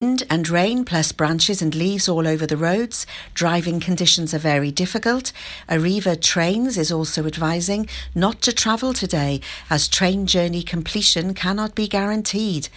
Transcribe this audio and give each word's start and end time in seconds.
Wind 0.00 0.22
and 0.30 0.48
rain, 0.48 0.84
plus 0.84 1.10
branches 1.10 1.60
and 1.60 1.74
leaves 1.74 2.08
all 2.08 2.28
over 2.28 2.46
the 2.46 2.56
roads. 2.56 3.04
Driving 3.34 3.80
conditions 3.80 4.32
are 4.32 4.38
very 4.38 4.70
difficult. 4.70 5.32
Arriva 5.68 6.14
Trains 6.20 6.78
is 6.78 6.92
also 6.92 7.26
advising 7.26 7.88
not 8.14 8.40
to 8.42 8.52
travel 8.52 8.92
today 8.92 9.40
as 9.68 9.88
train 9.88 10.24
journey 10.24 10.62
completion 10.62 11.34
cannot 11.34 11.74
be 11.74 11.88
guaranteed. 11.88 12.68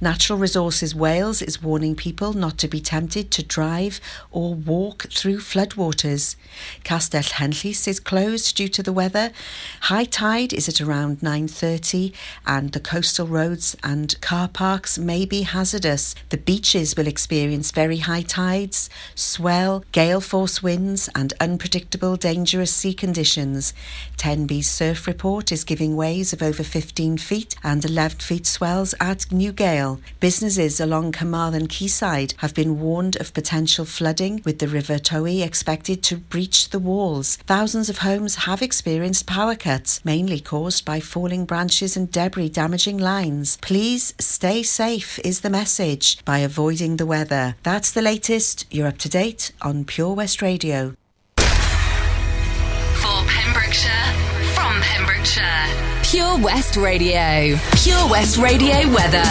Natural 0.00 0.38
Resources 0.38 0.94
Wales 0.94 1.42
is 1.42 1.60
warning 1.60 1.96
people 1.96 2.34
not 2.34 2.56
to 2.58 2.68
be 2.68 2.80
tempted 2.80 3.32
to 3.32 3.42
drive 3.42 4.00
or 4.30 4.54
walk 4.54 5.08
through 5.10 5.38
floodwaters. 5.38 6.36
Castell 6.84 7.24
Henllys 7.24 7.88
is 7.88 7.98
closed 7.98 8.56
due 8.56 8.68
to 8.68 8.82
the 8.84 8.92
weather. 8.92 9.32
High 9.80 10.04
tide 10.04 10.52
is 10.52 10.68
at 10.68 10.80
around 10.80 11.20
9:30 11.20 12.12
and 12.46 12.70
the 12.70 12.78
coastal 12.78 13.26
roads 13.26 13.76
and 13.82 14.20
car 14.20 14.46
parks 14.46 14.98
may 14.98 15.24
be 15.24 15.42
hazardous. 15.42 16.14
The 16.28 16.38
beaches 16.60 16.94
will 16.94 17.06
experience 17.06 17.70
very 17.70 17.96
high 17.96 18.20
tides, 18.20 18.90
swell, 19.14 19.82
gale 19.92 20.20
force 20.20 20.62
winds, 20.62 21.08
and 21.14 21.32
unpredictable 21.40 22.16
dangerous 22.16 22.70
sea 22.70 22.92
conditions. 22.92 23.72
Tenby's 24.18 24.68
surf 24.68 25.06
report 25.06 25.50
is 25.50 25.64
giving 25.64 25.96
waves 25.96 26.34
of 26.34 26.42
over 26.42 26.62
15 26.62 27.16
feet 27.16 27.56
and 27.64 27.82
11 27.82 28.18
feet 28.18 28.46
swells 28.46 28.94
at 29.00 29.20
Newgale. 29.30 30.02
Businesses 30.20 30.78
along 30.80 31.12
Carmarthen 31.12 31.66
Quayside 31.66 32.34
have 32.36 32.54
been 32.54 32.78
warned 32.78 33.16
of 33.16 33.32
potential 33.32 33.86
flooding, 33.86 34.42
with 34.44 34.58
the 34.58 34.68
River 34.68 34.98
Towy 34.98 35.42
expected 35.42 36.02
to 36.02 36.18
breach 36.18 36.68
the 36.68 36.78
walls. 36.78 37.36
Thousands 37.46 37.88
of 37.88 37.98
homes 37.98 38.44
have 38.44 38.60
experienced 38.60 39.26
power 39.26 39.54
cuts, 39.54 40.04
mainly 40.04 40.40
caused 40.40 40.84
by 40.84 41.00
falling 41.00 41.46
branches 41.46 41.96
and 41.96 42.12
debris 42.12 42.50
damaging 42.50 42.98
lines. 42.98 43.56
Please 43.62 44.12
stay 44.18 44.62
safe, 44.62 45.18
is 45.20 45.40
the 45.40 45.48
message, 45.48 46.22
by 46.26 46.40
avoiding 46.50 46.96
the 46.96 47.06
weather. 47.06 47.54
That's 47.62 47.92
the 47.92 48.02
latest. 48.02 48.66
You're 48.72 48.88
up 48.88 48.98
to 48.98 49.08
date 49.08 49.52
on 49.62 49.84
Pure 49.84 50.14
West 50.14 50.42
Radio. 50.42 50.96
For 51.36 53.18
Pembrokeshire, 53.28 54.12
from 54.52 54.80
Pembrokeshire. 54.80 55.66
Pure 56.02 56.38
West 56.40 56.76
Radio. 56.76 57.56
Pure 57.76 58.10
West 58.10 58.36
Radio 58.36 58.78
weather. 58.92 59.30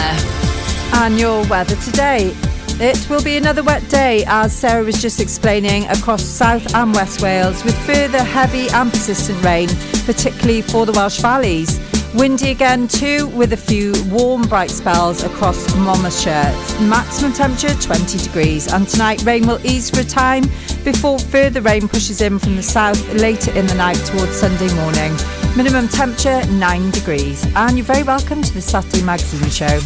And 0.94 1.18
your 1.18 1.46
weather 1.48 1.76
today. 1.76 2.34
It 2.80 3.10
will 3.10 3.22
be 3.22 3.36
another 3.36 3.62
wet 3.62 3.86
day, 3.90 4.24
as 4.26 4.56
Sarah 4.56 4.82
was 4.82 5.02
just 5.02 5.20
explaining, 5.20 5.86
across 5.88 6.24
South 6.24 6.74
and 6.74 6.94
West 6.94 7.20
Wales, 7.20 7.62
with 7.64 7.76
further 7.84 8.22
heavy 8.22 8.70
and 8.70 8.90
persistent 8.90 9.44
rain, 9.44 9.68
particularly 10.06 10.62
for 10.62 10.86
the 10.86 10.92
Welsh 10.92 11.20
valleys. 11.20 11.78
Windy 12.14 12.50
again 12.50 12.88
too, 12.88 13.28
with 13.28 13.52
a 13.52 13.56
few 13.56 13.94
warm, 14.08 14.42
bright 14.42 14.70
spells 14.70 15.22
across 15.22 15.72
Monmouthshire. 15.76 16.52
Maximum 16.88 17.32
temperature 17.32 17.72
20 17.80 18.18
degrees, 18.18 18.72
and 18.72 18.88
tonight 18.88 19.22
rain 19.22 19.46
will 19.46 19.64
ease 19.64 19.90
for 19.90 20.00
a 20.00 20.04
time 20.04 20.42
before 20.82 21.20
further 21.20 21.60
rain 21.60 21.86
pushes 21.88 22.20
in 22.20 22.40
from 22.40 22.56
the 22.56 22.62
south 22.64 23.00
later 23.14 23.52
in 23.52 23.64
the 23.68 23.74
night 23.74 23.98
towards 24.06 24.32
Sunday 24.32 24.74
morning. 24.74 25.12
Minimum 25.56 25.88
temperature 25.88 26.46
9 26.46 26.90
degrees, 26.92 27.44
and 27.56 27.76
you're 27.76 27.84
very 27.84 28.04
welcome 28.04 28.40
to 28.40 28.54
the 28.54 28.60
Saturday 28.62 29.02
Magazine 29.02 29.50
Show. 29.50 29.80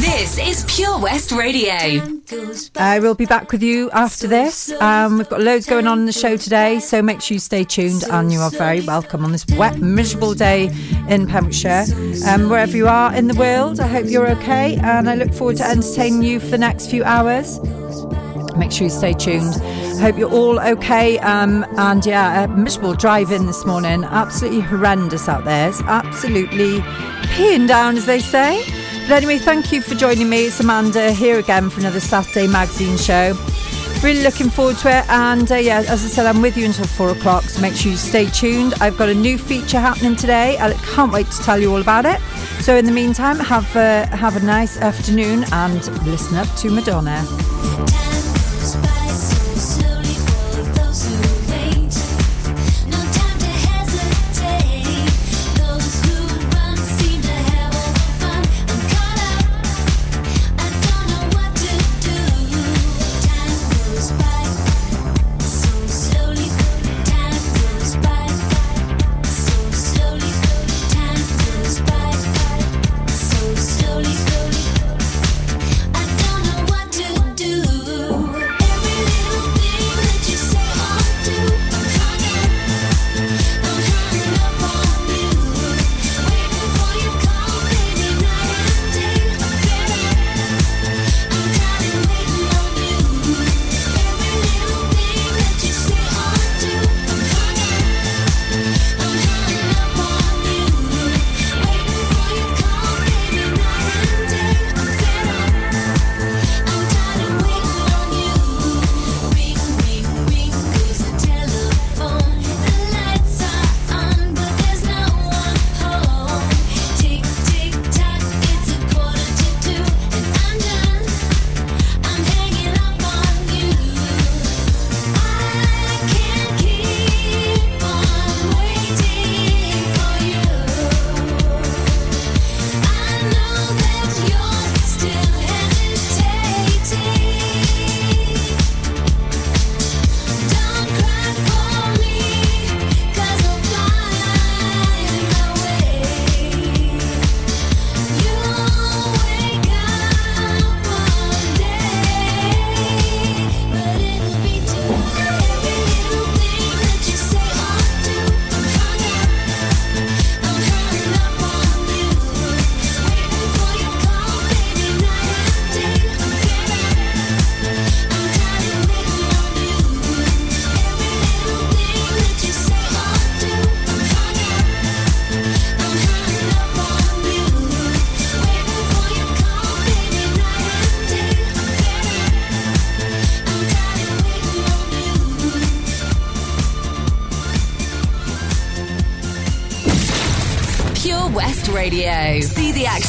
This 0.00 0.38
is 0.38 0.64
Pure 0.68 0.98
West 0.98 1.30
Radio. 1.30 2.02
I 2.76 2.98
will 2.98 3.14
be 3.14 3.24
back 3.24 3.52
with 3.52 3.62
you 3.62 3.90
after 3.92 4.26
this. 4.26 4.72
Um, 4.80 5.16
we've 5.18 5.28
got 5.28 5.40
loads 5.40 5.66
going 5.66 5.86
on 5.86 6.00
in 6.00 6.06
the 6.06 6.12
show 6.12 6.36
today, 6.36 6.80
so 6.80 7.00
make 7.00 7.20
sure 7.22 7.36
you 7.36 7.38
stay 7.38 7.62
tuned 7.62 8.02
and 8.10 8.32
you 8.32 8.40
are 8.40 8.50
very 8.50 8.80
welcome 8.80 9.24
on 9.24 9.30
this 9.30 9.46
wet, 9.56 9.78
miserable 9.78 10.34
day 10.34 10.66
in 11.08 11.26
Pembrokeshire. 11.28 11.84
Um, 12.28 12.50
wherever 12.50 12.76
you 12.76 12.88
are 12.88 13.14
in 13.14 13.28
the 13.28 13.34
world, 13.34 13.78
I 13.78 13.86
hope 13.86 14.06
you're 14.08 14.28
okay 14.32 14.76
and 14.76 15.08
I 15.08 15.14
look 15.14 15.32
forward 15.32 15.56
to 15.58 15.64
entertaining 15.64 16.22
you 16.22 16.40
for 16.40 16.48
the 16.48 16.58
next 16.58 16.90
few 16.90 17.04
hours. 17.04 17.60
Make 18.56 18.72
sure 18.72 18.84
you 18.84 18.90
stay 18.90 19.12
tuned. 19.12 19.54
Hope 20.00 20.18
you're 20.18 20.30
all 20.30 20.60
okay. 20.60 21.18
Um, 21.20 21.64
and 21.76 22.04
yeah, 22.04 22.44
a 22.44 22.48
miserable 22.48 22.94
drive 22.94 23.30
in 23.30 23.46
this 23.46 23.64
morning. 23.64 24.04
Absolutely 24.04 24.60
horrendous 24.60 25.28
out 25.28 25.44
there. 25.44 25.68
It's 25.68 25.80
absolutely 25.82 26.80
peeing 27.34 27.66
down, 27.66 27.96
as 27.96 28.06
they 28.06 28.20
say. 28.20 28.62
But 29.08 29.12
anyway, 29.12 29.38
thank 29.38 29.72
you 29.72 29.80
for 29.80 29.94
joining 29.94 30.28
me. 30.28 30.46
It's 30.46 30.60
Amanda 30.60 31.12
here 31.12 31.38
again 31.38 31.70
for 31.70 31.80
another 31.80 32.00
Saturday 32.00 32.46
magazine 32.46 32.96
show. 32.96 33.34
Really 34.02 34.22
looking 34.22 34.50
forward 34.50 34.76
to 34.78 34.88
it. 34.98 35.08
And 35.08 35.50
uh, 35.50 35.56
yeah, 35.56 35.78
as 35.78 36.04
I 36.04 36.08
said, 36.08 36.26
I'm 36.26 36.42
with 36.42 36.56
you 36.56 36.66
until 36.66 36.86
four 36.86 37.10
o'clock, 37.10 37.44
so 37.44 37.62
make 37.62 37.74
sure 37.74 37.90
you 37.90 37.96
stay 37.96 38.26
tuned. 38.26 38.74
I've 38.80 38.98
got 38.98 39.08
a 39.08 39.14
new 39.14 39.38
feature 39.38 39.80
happening 39.80 40.16
today. 40.16 40.58
I 40.58 40.72
can't 40.94 41.12
wait 41.12 41.30
to 41.30 41.38
tell 41.42 41.58
you 41.58 41.72
all 41.72 41.80
about 41.80 42.04
it. 42.04 42.20
So 42.60 42.76
in 42.76 42.84
the 42.84 42.92
meantime, 42.92 43.38
have 43.38 43.64
have 43.64 44.36
a 44.36 44.44
nice 44.44 44.76
afternoon 44.76 45.44
and 45.52 45.86
listen 46.06 46.36
up 46.36 46.48
to 46.56 46.70
Madonna. 46.70 48.23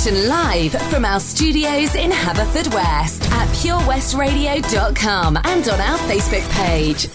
See 0.06 0.12
action 0.12 0.30
live 0.30 0.72
from 0.92 1.04
our 1.04 1.20
studios 1.20 1.96
in 1.96 2.12
Haverfordwest 2.12 3.28
at 3.32 3.48
purewestradio.com 3.56 5.38
and 5.44 5.68
on 5.68 5.82
our 5.82 5.98
Facebook 6.00 6.48
page. 6.52 7.08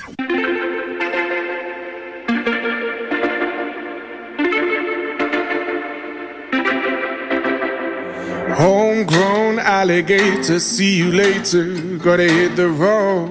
Homegrown 8.56 9.60
alligator, 9.60 10.58
see 10.58 10.96
you 10.96 11.12
later. 11.12 11.98
Gotta 11.98 12.24
hit 12.24 12.56
the 12.56 12.70
road, 12.70 13.30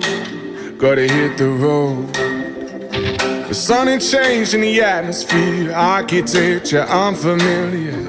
gotta 0.77 1.05
hit 1.05 1.37
the 1.37 1.49
road. 1.49 2.13
The 3.49 3.53
sun 3.53 3.89
ain't 3.89 4.03
changing 4.03 4.61
the 4.61 4.81
atmosphere, 4.81 5.73
architecture 5.73 6.83
unfamiliar. 6.83 8.08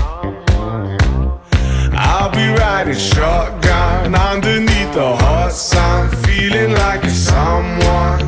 I'll 2.31 2.37
be 2.37 2.47
riding 2.61 2.95
shotgun 2.95 4.15
underneath 4.15 4.93
the 4.93 5.17
hot 5.17 5.51
sun, 5.51 6.09
feeling 6.23 6.71
like 6.71 7.03
a 7.03 7.09
someone. 7.09 8.21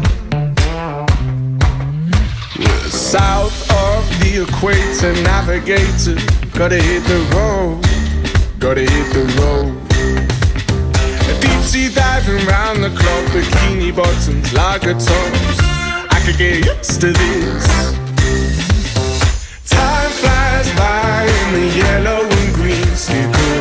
South 2.89 3.55
of 3.71 4.03
the 4.19 4.43
equator, 4.43 5.13
navigator, 5.23 6.19
gotta 6.51 6.81
hit 6.81 7.03
the 7.05 7.21
road, 7.33 7.79
gotta 8.59 8.81
hit 8.81 9.13
the 9.13 9.23
road. 9.39 9.71
Deep 11.39 11.61
sea 11.63 11.89
diving 11.93 12.45
round 12.45 12.83
the 12.83 12.89
clock, 12.89 13.25
bikini 13.31 13.95
bottoms, 13.95 14.51
lager 14.51 14.95
tops. 14.95 15.59
I 16.11 16.21
could 16.25 16.37
get 16.37 16.65
used 16.65 16.99
to 16.99 17.13
this. 17.13 17.67
Time 19.69 20.11
flies 20.11 20.69
by 20.75 21.23
in 21.23 21.53
the 21.53 21.77
yellow 21.77 22.27
and 22.27 22.53
green. 22.53 22.95
Stick 22.95 23.42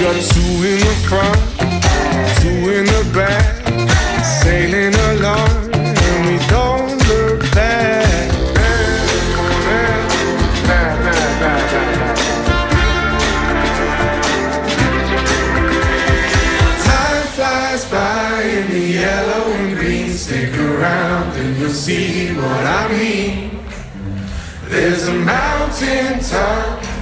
Got 0.00 0.14
two 0.14 0.40
in 0.64 0.80
the 0.80 0.94
front, 1.06 1.40
two 2.40 2.70
in 2.72 2.86
the 2.86 3.04
back, 3.12 3.66
sailing 4.24 4.94
along, 4.94 5.74
and 5.74 6.26
we 6.26 6.38
don't 6.48 6.96
look 7.06 7.42
back. 7.54 8.30
Time 16.82 17.26
flies 17.34 17.84
by 17.90 18.42
in 18.42 18.70
the 18.70 18.80
yellow 18.80 19.52
and 19.52 19.76
green. 19.76 20.10
Stick 20.12 20.56
around 20.56 21.36
and 21.36 21.58
you'll 21.58 21.68
see 21.68 22.32
what 22.32 22.64
I 22.64 22.88
mean. 22.88 23.60
There's 24.70 25.08
a 25.08 25.12
mountain 25.12 26.20
top 26.20 26.79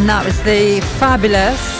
And 0.00 0.08
that 0.08 0.24
was 0.24 0.42
the 0.44 0.80
fabulous 0.98 1.79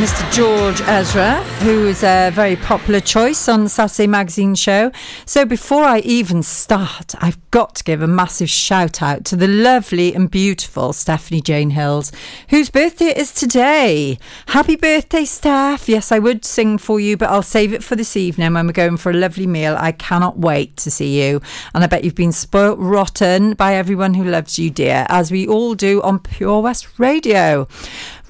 Mr. 0.00 0.32
George 0.32 0.80
Ezra, 0.88 1.42
who 1.60 1.86
is 1.86 2.02
a 2.02 2.30
very 2.30 2.56
popular 2.56 3.00
choice 3.00 3.50
on 3.50 3.64
the 3.64 3.68
Saturday 3.68 4.06
Magazine 4.06 4.54
show. 4.54 4.90
So 5.26 5.44
before 5.44 5.84
I 5.84 5.98
even 5.98 6.42
start, 6.42 7.14
I've 7.20 7.38
got 7.50 7.74
to 7.74 7.84
give 7.84 8.00
a 8.00 8.06
massive 8.06 8.48
shout 8.48 9.02
out 9.02 9.26
to 9.26 9.36
the 9.36 9.46
lovely 9.46 10.14
and 10.14 10.30
beautiful 10.30 10.94
Stephanie 10.94 11.42
Jane 11.42 11.68
Hills, 11.68 12.12
whose 12.48 12.70
birthday 12.70 13.08
it 13.08 13.18
is 13.18 13.34
today. 13.34 14.18
Happy 14.46 14.74
birthday, 14.74 15.26
Steph. 15.26 15.86
Yes, 15.86 16.10
I 16.10 16.18
would 16.18 16.46
sing 16.46 16.78
for 16.78 16.98
you, 16.98 17.18
but 17.18 17.28
I'll 17.28 17.42
save 17.42 17.74
it 17.74 17.84
for 17.84 17.94
this 17.94 18.16
evening 18.16 18.54
when 18.54 18.66
we're 18.66 18.72
going 18.72 18.96
for 18.96 19.10
a 19.10 19.14
lovely 19.14 19.46
meal. 19.46 19.76
I 19.78 19.92
cannot 19.92 20.38
wait 20.38 20.78
to 20.78 20.90
see 20.90 21.22
you. 21.22 21.42
And 21.74 21.84
I 21.84 21.88
bet 21.88 22.04
you've 22.04 22.14
been 22.14 22.32
spoilt 22.32 22.78
rotten 22.78 23.52
by 23.52 23.74
everyone 23.74 24.14
who 24.14 24.24
loves 24.24 24.58
you, 24.58 24.70
dear, 24.70 25.04
as 25.10 25.30
we 25.30 25.46
all 25.46 25.74
do 25.74 26.00
on 26.00 26.20
Pure 26.20 26.62
West 26.62 26.98
Radio. 26.98 27.68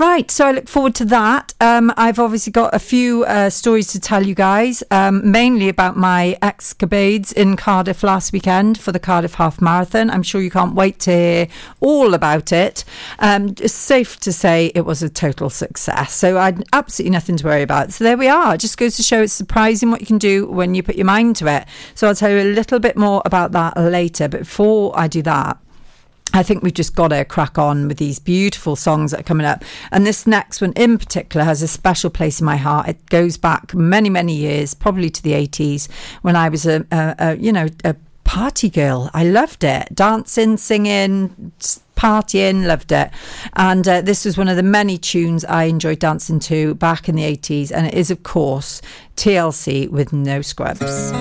Right, 0.01 0.31
so 0.31 0.47
I 0.47 0.53
look 0.53 0.67
forward 0.67 0.95
to 0.95 1.05
that. 1.05 1.53
Um, 1.61 1.93
I've 1.95 2.19
obviously 2.19 2.53
got 2.53 2.75
a 2.75 2.79
few 2.79 3.25
uh, 3.25 3.51
stories 3.51 3.89
to 3.89 4.01
tell 4.01 4.27
you 4.27 4.35
guys, 4.35 4.83
um, 4.91 5.31
mainly 5.31 5.69
about 5.69 5.95
my 5.95 6.39
escapades 6.41 7.33
in 7.35 7.55
Cardiff 7.55 8.03
last 8.03 8.33
weekend 8.33 8.81
for 8.81 8.93
the 8.93 8.99
Cardiff 8.99 9.35
Half 9.35 9.61
Marathon. 9.61 10.09
I'm 10.09 10.23
sure 10.23 10.41
you 10.41 10.51
can't 10.51 10.75
wait 10.75 11.01
to 11.01 11.11
hear 11.11 11.49
all 11.81 12.15
about 12.15 12.51
it. 12.51 12.83
Um, 13.19 13.49
it's 13.61 13.75
safe 13.75 14.19
to 14.21 14.33
say 14.33 14.73
it 14.75 14.87
was 14.87 15.03
a 15.03 15.11
total 15.11 15.51
success, 15.51 16.15
so 16.15 16.39
I 16.39 16.47
had 16.47 16.65
absolutely 16.73 17.11
nothing 17.11 17.37
to 17.37 17.45
worry 17.45 17.61
about. 17.61 17.93
So 17.93 18.03
there 18.03 18.17
we 18.17 18.29
are. 18.29 18.55
It 18.55 18.61
just 18.63 18.79
goes 18.79 18.97
to 18.97 19.03
show 19.03 19.21
it's 19.21 19.35
surprising 19.35 19.91
what 19.91 20.01
you 20.01 20.07
can 20.07 20.17
do 20.17 20.47
when 20.47 20.75
you 20.75 20.83
put 20.83 20.97
your 20.97 21.05
mind 21.05 21.37
to 21.37 21.47
it. 21.47 21.67
So 21.95 22.09
I'll 22.09 22.15
tell 22.15 22.31
you 22.31 22.41
a 22.41 22.55
little 22.55 22.79
bit 22.79 22.97
more 22.97 23.21
about 23.27 23.53
that 23.53 23.77
later. 23.77 24.29
But 24.29 24.41
before 24.41 24.99
I 24.99 25.09
do 25.09 25.21
that, 25.21 25.59
I 26.33 26.43
think 26.43 26.63
we've 26.63 26.75
just 26.75 26.95
got 26.95 27.09
to 27.09 27.25
crack 27.25 27.59
on 27.59 27.89
with 27.89 27.99
these 27.99 28.19
beautiful 28.19 28.77
songs 28.77 29.11
that 29.11 29.21
are 29.21 29.25
coming 29.25 29.47
up. 29.47 29.65
And 29.91 30.07
this 30.07 30.27
next 30.27 30.61
one 30.61 30.73
in 30.75 30.97
particular 30.99 31.45
has 31.45 31.61
a 31.63 31.69
special 31.69 32.11
place 32.11 32.41
in 32.41 32.47
my 32.47 32.57
heart. 32.57 32.89
It 32.89 33.07
goes 33.07 33.37
back 33.37 33.75
many, 33.75 34.09
many 34.11 34.35
years, 34.35 34.75
probably 34.75 35.11
to 35.11 35.23
the 35.23 35.33
80s, 35.33 35.91
when 36.23 36.37
I 36.37 36.49
was 36.49 36.67
a, 36.67 36.87
a, 36.93 37.15
a 37.19 37.37
you 37.37 37.53
know, 37.53 37.69
a 37.85 37.97
party 38.25 38.71
girl. 38.71 39.11
I 39.13 39.25
loved 39.25 39.65
it. 39.65 39.93
Dancing, 39.93 40.57
singing, 40.57 41.53
partying, 41.97 42.65
loved 42.65 42.93
it. 42.93 43.11
And 43.55 43.87
uh, 43.89 44.01
this 44.03 44.25
was 44.25 44.39
one 44.39 44.49
of 44.49 44.57
the 44.57 44.63
many 44.63 44.99
tunes 44.99 45.45
I 45.45 45.65
enjoyed 45.65 45.99
dancing 45.99 46.39
to 46.41 46.75
back 46.77 47.09
in 47.09 47.17
the 47.17 47.25
80s. 47.25 47.73
And 47.73 47.89
it 47.89 47.95
is, 47.95 48.11
of 48.11 48.23
course, 48.23 48.81
TLC 49.17 49.89
with 49.89 50.13
No 50.13 50.43
Scrubs. 50.43 51.13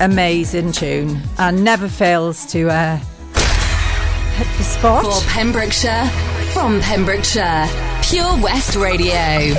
amazing 0.00 0.72
tune 0.72 1.20
and 1.38 1.64
never 1.64 1.88
fails 1.88 2.46
to 2.46 2.70
uh, 2.70 2.96
hit 2.96 4.46
the 4.56 4.64
spot. 4.64 5.04
For 5.04 5.28
Pembrokeshire, 5.28 6.06
from 6.52 6.80
Pembrokeshire, 6.80 7.68
Pure 8.02 8.40
West 8.42 8.76
Radio. 8.76 9.54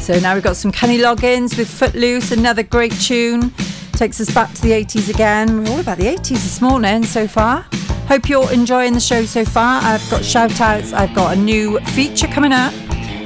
So 0.00 0.18
now 0.18 0.34
we've 0.34 0.42
got 0.42 0.56
some 0.56 0.72
Kenny 0.72 0.98
Loggins 0.98 1.56
with 1.56 1.68
Footloose, 1.68 2.32
another 2.32 2.62
great 2.62 2.92
tune. 2.92 3.50
Takes 3.92 4.20
us 4.20 4.32
back 4.34 4.52
to 4.54 4.62
the 4.62 4.70
80s 4.70 5.08
again. 5.08 5.62
We're 5.62 5.70
all 5.70 5.80
about 5.80 5.98
the 5.98 6.06
80s 6.06 6.28
this 6.30 6.60
morning 6.60 7.04
so 7.04 7.28
far. 7.28 7.66
Hope 8.08 8.28
you're 8.28 8.50
enjoying 8.52 8.94
the 8.94 9.00
show 9.00 9.24
so 9.24 9.44
far. 9.44 9.80
I've 9.82 10.10
got 10.10 10.24
shout 10.24 10.60
outs, 10.60 10.92
I've 10.92 11.14
got 11.14 11.36
a 11.36 11.40
new 11.40 11.78
feature 11.80 12.26
coming 12.26 12.52
up. 12.52 12.74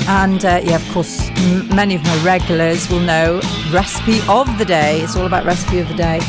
And 0.08 0.44
uh, 0.44 0.60
yeah, 0.62 0.76
of 0.76 0.88
course, 0.92 1.28
m- 1.30 1.68
many 1.74 1.94
of 1.96 2.02
my 2.04 2.24
regulars 2.24 2.88
will 2.88 3.00
know 3.00 3.40
recipe 3.72 4.20
of 4.28 4.46
the 4.58 4.64
day. 4.64 5.00
It's 5.00 5.16
all 5.16 5.26
about 5.26 5.44
recipe 5.44 5.78
of 5.80 5.88
the 5.88 5.94
day. 5.94 6.20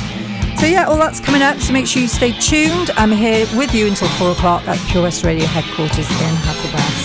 So 0.59 0.65
yeah, 0.65 0.85
all 0.85 0.97
that's 0.97 1.19
coming 1.19 1.43
up. 1.43 1.57
So 1.59 1.71
make 1.73 1.85
sure 1.85 2.01
you 2.01 2.07
stay 2.07 2.31
tuned. 2.31 2.89
I'm 2.97 3.11
here 3.11 3.45
with 3.55 3.75
you 3.75 3.87
until 3.87 4.07
four 4.17 4.31
o'clock 4.31 4.67
at 4.67 4.79
Pure 4.89 5.03
West 5.03 5.23
Radio 5.23 5.45
headquarters 5.45 6.09
in 6.09 6.35
Hasselback. 6.45 6.96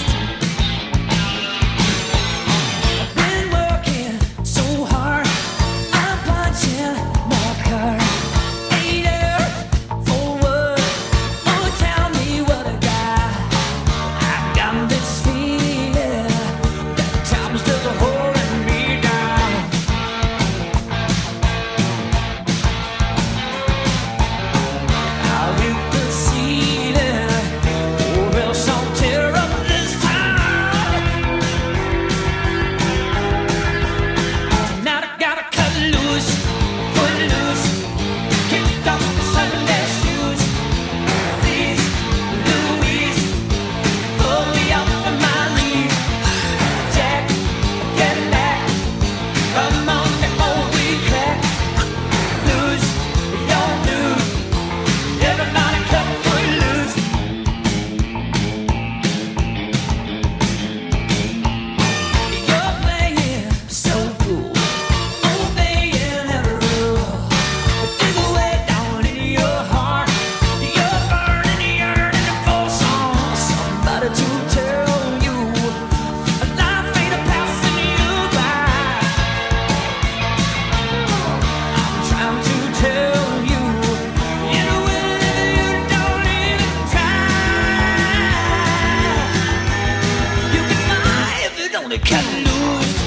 lose. 92.45 93.02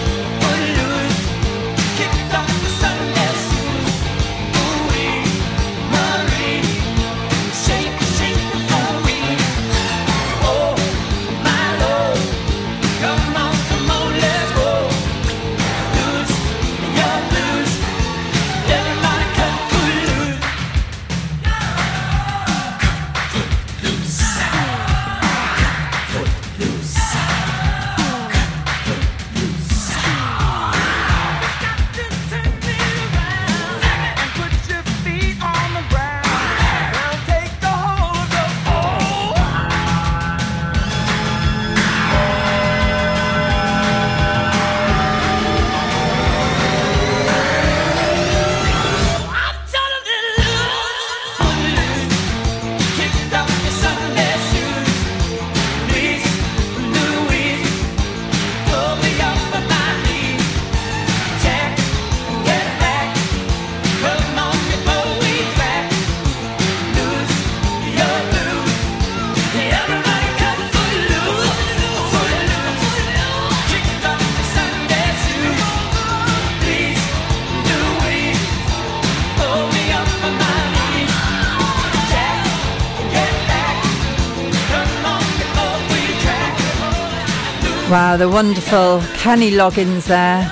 Wow, 88.16 88.20
the 88.20 88.30
wonderful 88.30 89.02
Kenny 89.16 89.52
Loggins 89.52 90.08
there. 90.08 90.50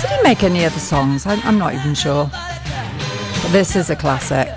Did 0.00 0.10
he 0.10 0.22
make 0.24 0.42
any 0.42 0.64
other 0.64 0.80
songs? 0.80 1.24
I'm, 1.24 1.38
I'm 1.44 1.56
not 1.56 1.72
even 1.72 1.94
sure. 1.94 2.28
But 2.32 3.52
this 3.52 3.76
is 3.76 3.90
a 3.90 3.94
classic. 3.94 4.48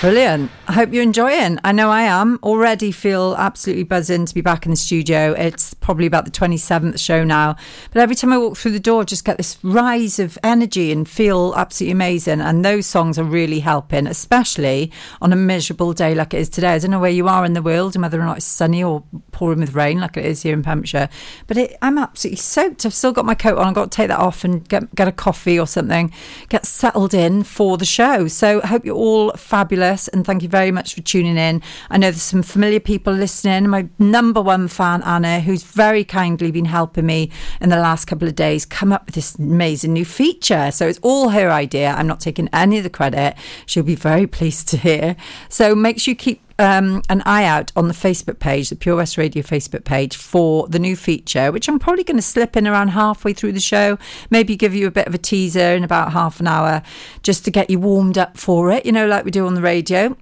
Brilliant. 0.00 0.50
I 0.66 0.72
hope 0.72 0.90
you're 0.94 1.02
enjoying. 1.02 1.58
I 1.64 1.72
know 1.72 1.90
I 1.90 2.04
am. 2.04 2.38
Already 2.42 2.90
feel 2.90 3.34
absolutely 3.36 3.84
buzzing 3.84 4.24
to 4.24 4.34
be 4.34 4.40
back 4.40 4.64
in 4.64 4.70
the 4.70 4.76
studio. 4.76 5.34
It's 5.34 5.69
probably 5.90 6.06
about 6.06 6.24
the 6.24 6.30
27th 6.30 7.00
show 7.00 7.24
now. 7.24 7.56
But 7.92 8.00
every 8.00 8.14
time 8.14 8.32
I 8.32 8.38
walk 8.38 8.56
through 8.56 8.70
the 8.70 8.78
door, 8.78 9.00
I 9.00 9.04
just 9.04 9.24
get 9.24 9.38
this 9.38 9.58
rise 9.64 10.20
of 10.20 10.38
energy 10.44 10.92
and 10.92 11.08
feel 11.08 11.52
absolutely 11.56 11.90
amazing. 11.90 12.40
And 12.40 12.64
those 12.64 12.86
songs 12.86 13.18
are 13.18 13.24
really 13.24 13.58
helping, 13.58 14.06
especially 14.06 14.92
on 15.20 15.32
a 15.32 15.36
miserable 15.36 15.92
day 15.92 16.14
like 16.14 16.32
it 16.32 16.38
is 16.38 16.48
today. 16.48 16.74
I 16.74 16.78
don't 16.78 16.92
know 16.92 17.00
where 17.00 17.10
you 17.10 17.26
are 17.26 17.44
in 17.44 17.54
the 17.54 17.60
world 17.60 17.96
and 17.96 18.02
whether 18.02 18.20
or 18.20 18.24
not 18.24 18.36
it's 18.36 18.46
sunny 18.46 18.84
or 18.84 19.02
pouring 19.32 19.58
with 19.58 19.74
rain 19.74 19.98
like 19.98 20.16
it 20.16 20.24
is 20.24 20.42
here 20.42 20.54
in 20.54 20.62
Pembrokeshire. 20.62 21.08
But 21.48 21.56
it, 21.56 21.76
I'm 21.82 21.98
absolutely 21.98 22.36
soaked. 22.36 22.86
I've 22.86 22.94
still 22.94 23.10
got 23.10 23.24
my 23.24 23.34
coat 23.34 23.58
on. 23.58 23.66
I've 23.66 23.74
got 23.74 23.90
to 23.90 23.96
take 23.96 24.08
that 24.08 24.20
off 24.20 24.44
and 24.44 24.68
get, 24.68 24.94
get 24.94 25.08
a 25.08 25.12
coffee 25.12 25.58
or 25.58 25.66
something, 25.66 26.12
get 26.50 26.66
settled 26.66 27.14
in 27.14 27.42
for 27.42 27.78
the 27.78 27.84
show. 27.84 28.28
So 28.28 28.60
I 28.62 28.68
hope 28.68 28.84
you're 28.84 28.94
all 28.94 29.32
fabulous 29.32 30.06
and 30.06 30.24
thank 30.24 30.44
you 30.44 30.48
very 30.48 30.70
much 30.70 30.94
for 30.94 31.00
tuning 31.00 31.36
in. 31.36 31.62
I 31.90 31.98
know 31.98 32.12
there's 32.12 32.22
some 32.22 32.44
familiar 32.44 32.78
people 32.78 33.12
listening. 33.12 33.68
My 33.68 33.88
number 33.98 34.40
one 34.40 34.68
fan, 34.68 35.02
Anna, 35.02 35.40
who's 35.40 35.64
very 35.80 36.04
kindly 36.04 36.50
been 36.50 36.66
helping 36.66 37.06
me 37.06 37.30
in 37.58 37.70
the 37.70 37.76
last 37.76 38.04
couple 38.04 38.28
of 38.28 38.34
days 38.34 38.66
come 38.66 38.92
up 38.92 39.06
with 39.06 39.14
this 39.14 39.36
amazing 39.36 39.94
new 39.94 40.04
feature. 40.04 40.70
So 40.70 40.86
it's 40.86 40.98
all 41.00 41.30
her 41.30 41.50
idea. 41.50 41.92
I'm 41.92 42.06
not 42.06 42.20
taking 42.20 42.50
any 42.52 42.76
of 42.76 42.84
the 42.84 42.90
credit. 42.90 43.34
She'll 43.64 43.82
be 43.82 43.94
very 43.94 44.26
pleased 44.38 44.68
to 44.68 44.76
hear. 44.76 45.16
So 45.48 45.74
make 45.74 45.98
sure 45.98 46.12
you 46.12 46.16
keep 46.16 46.42
um, 46.58 47.00
an 47.08 47.22
eye 47.24 47.44
out 47.44 47.72
on 47.76 47.88
the 47.88 47.94
Facebook 47.94 48.40
page, 48.40 48.68
the 48.68 48.76
Pure 48.76 48.96
West 48.96 49.16
Radio 49.16 49.42
Facebook 49.42 49.84
page, 49.84 50.18
for 50.18 50.68
the 50.68 50.78
new 50.78 50.96
feature, 50.96 51.50
which 51.50 51.66
I'm 51.66 51.78
probably 51.78 52.04
going 52.04 52.18
to 52.18 52.22
slip 52.22 52.58
in 52.58 52.68
around 52.68 52.88
halfway 52.88 53.32
through 53.32 53.52
the 53.52 53.60
show. 53.60 53.96
Maybe 54.28 54.56
give 54.56 54.74
you 54.74 54.86
a 54.86 54.90
bit 54.90 55.06
of 55.06 55.14
a 55.14 55.18
teaser 55.18 55.72
in 55.72 55.82
about 55.82 56.12
half 56.12 56.40
an 56.40 56.46
hour 56.46 56.82
just 57.22 57.42
to 57.46 57.50
get 57.50 57.70
you 57.70 57.78
warmed 57.78 58.18
up 58.18 58.36
for 58.36 58.70
it, 58.70 58.84
you 58.84 58.92
know, 58.92 59.06
like 59.06 59.24
we 59.24 59.30
do 59.30 59.46
on 59.46 59.54
the 59.54 59.62
radio. 59.62 60.14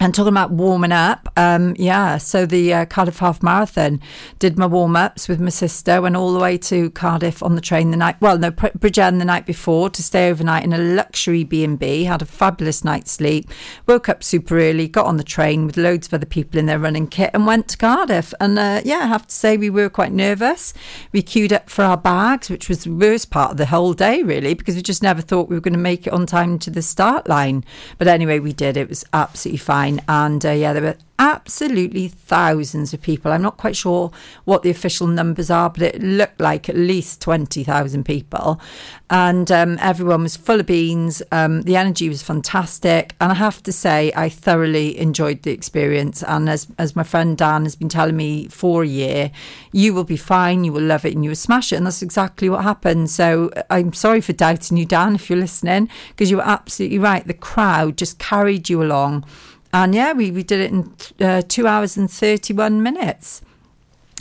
And 0.00 0.12
talking 0.12 0.32
about 0.32 0.50
warming 0.50 0.90
up, 0.90 1.28
um, 1.36 1.76
yeah. 1.78 2.18
So 2.18 2.44
the 2.44 2.74
uh, 2.74 2.86
Cardiff 2.86 3.18
Half 3.18 3.40
Marathon 3.40 4.00
did 4.40 4.58
my 4.58 4.66
warm 4.66 4.96
ups 4.96 5.28
with 5.28 5.38
my 5.38 5.50
sister. 5.50 6.02
Went 6.02 6.16
all 6.16 6.32
the 6.32 6.40
way 6.40 6.58
to 6.58 6.90
Cardiff 6.90 7.40
on 7.40 7.54
the 7.54 7.60
train 7.60 7.92
the 7.92 7.96
night. 7.96 8.16
Well, 8.20 8.36
no, 8.36 8.50
Bridgend 8.50 9.20
the 9.20 9.24
night 9.24 9.46
before 9.46 9.90
to 9.90 10.02
stay 10.02 10.28
overnight 10.28 10.64
in 10.64 10.72
a 10.72 10.78
luxury 10.78 11.44
B 11.44 11.62
and 11.62 11.78
B. 11.78 12.04
Had 12.04 12.20
a 12.20 12.24
fabulous 12.24 12.82
night's 12.82 13.12
sleep. 13.12 13.48
Woke 13.86 14.08
up 14.08 14.24
super 14.24 14.58
early. 14.58 14.88
Got 14.88 15.06
on 15.06 15.18
the 15.18 15.22
train 15.22 15.66
with 15.66 15.76
loads 15.76 16.08
of 16.08 16.14
other 16.14 16.26
people 16.26 16.58
in 16.58 16.66
their 16.66 16.80
running 16.80 17.06
kit 17.06 17.30
and 17.32 17.46
went 17.46 17.68
to 17.68 17.76
Cardiff. 17.76 18.34
And 18.40 18.58
uh, 18.58 18.80
yeah, 18.84 19.00
I 19.02 19.06
have 19.06 19.28
to 19.28 19.34
say 19.34 19.56
we 19.56 19.70
were 19.70 19.90
quite 19.90 20.10
nervous. 20.10 20.74
We 21.12 21.22
queued 21.22 21.52
up 21.52 21.70
for 21.70 21.84
our 21.84 21.98
bags, 21.98 22.50
which 22.50 22.68
was 22.68 22.82
the 22.82 22.92
worst 22.92 23.30
part 23.30 23.52
of 23.52 23.56
the 23.56 23.66
whole 23.66 23.92
day, 23.92 24.24
really, 24.24 24.54
because 24.54 24.74
we 24.74 24.82
just 24.82 25.02
never 25.02 25.20
thought 25.20 25.48
we 25.48 25.54
were 25.54 25.60
going 25.60 25.74
to 25.74 25.78
make 25.78 26.08
it 26.08 26.12
on 26.12 26.26
time 26.26 26.58
to 26.60 26.70
the 26.70 26.82
start 26.82 27.28
line. 27.28 27.64
But 27.98 28.08
anyway, 28.08 28.40
we 28.40 28.52
did. 28.52 28.76
It 28.76 28.88
was 28.88 29.04
absolutely 29.12 29.58
fine. 29.58 29.81
And 30.08 30.44
uh, 30.44 30.50
yeah, 30.50 30.72
there 30.72 30.82
were 30.82 30.96
absolutely 31.22 32.08
thousands 32.08 32.92
of 32.92 33.00
people. 33.00 33.30
I'm 33.30 33.42
not 33.42 33.56
quite 33.56 33.76
sure 33.76 34.10
what 34.44 34.64
the 34.64 34.70
official 34.70 35.06
numbers 35.06 35.50
are, 35.50 35.70
but 35.70 35.82
it 35.82 36.02
looked 36.02 36.40
like 36.40 36.68
at 36.68 36.74
least 36.74 37.20
20,000 37.20 38.04
people. 38.04 38.60
And 39.08 39.50
um, 39.52 39.78
everyone 39.80 40.24
was 40.24 40.36
full 40.36 40.58
of 40.58 40.66
beans. 40.66 41.22
Um, 41.30 41.62
the 41.62 41.76
energy 41.76 42.08
was 42.08 42.22
fantastic. 42.22 43.14
And 43.20 43.30
I 43.30 43.36
have 43.36 43.62
to 43.62 43.72
say, 43.72 44.12
I 44.16 44.28
thoroughly 44.28 44.98
enjoyed 44.98 45.42
the 45.42 45.52
experience. 45.52 46.24
And 46.24 46.48
as, 46.50 46.66
as 46.76 46.96
my 46.96 47.04
friend 47.04 47.38
Dan 47.38 47.62
has 47.62 47.76
been 47.76 47.88
telling 47.88 48.16
me 48.16 48.48
for 48.48 48.82
a 48.82 48.86
year, 48.86 49.30
you 49.70 49.94
will 49.94 50.04
be 50.04 50.16
fine, 50.16 50.64
you 50.64 50.72
will 50.72 50.82
love 50.82 51.04
it, 51.04 51.14
and 51.14 51.22
you 51.22 51.30
will 51.30 51.36
smash 51.36 51.72
it. 51.72 51.76
And 51.76 51.86
that's 51.86 52.02
exactly 52.02 52.48
what 52.48 52.64
happened. 52.64 53.10
So 53.10 53.50
I'm 53.70 53.92
sorry 53.92 54.22
for 54.22 54.32
doubting 54.32 54.76
you, 54.76 54.86
Dan, 54.86 55.14
if 55.14 55.30
you're 55.30 55.38
listening, 55.38 55.88
because 56.08 56.32
you 56.32 56.38
were 56.38 56.48
absolutely 56.48 56.98
right. 56.98 57.24
The 57.24 57.34
crowd 57.34 57.96
just 57.96 58.18
carried 58.18 58.68
you 58.68 58.82
along. 58.82 59.24
And 59.72 59.94
yeah, 59.94 60.12
we, 60.12 60.30
we 60.30 60.42
did 60.42 60.60
it 60.60 60.70
in 60.70 60.94
uh, 61.26 61.42
two 61.46 61.66
hours 61.66 61.96
and 61.96 62.10
31 62.10 62.82
minutes. 62.82 63.42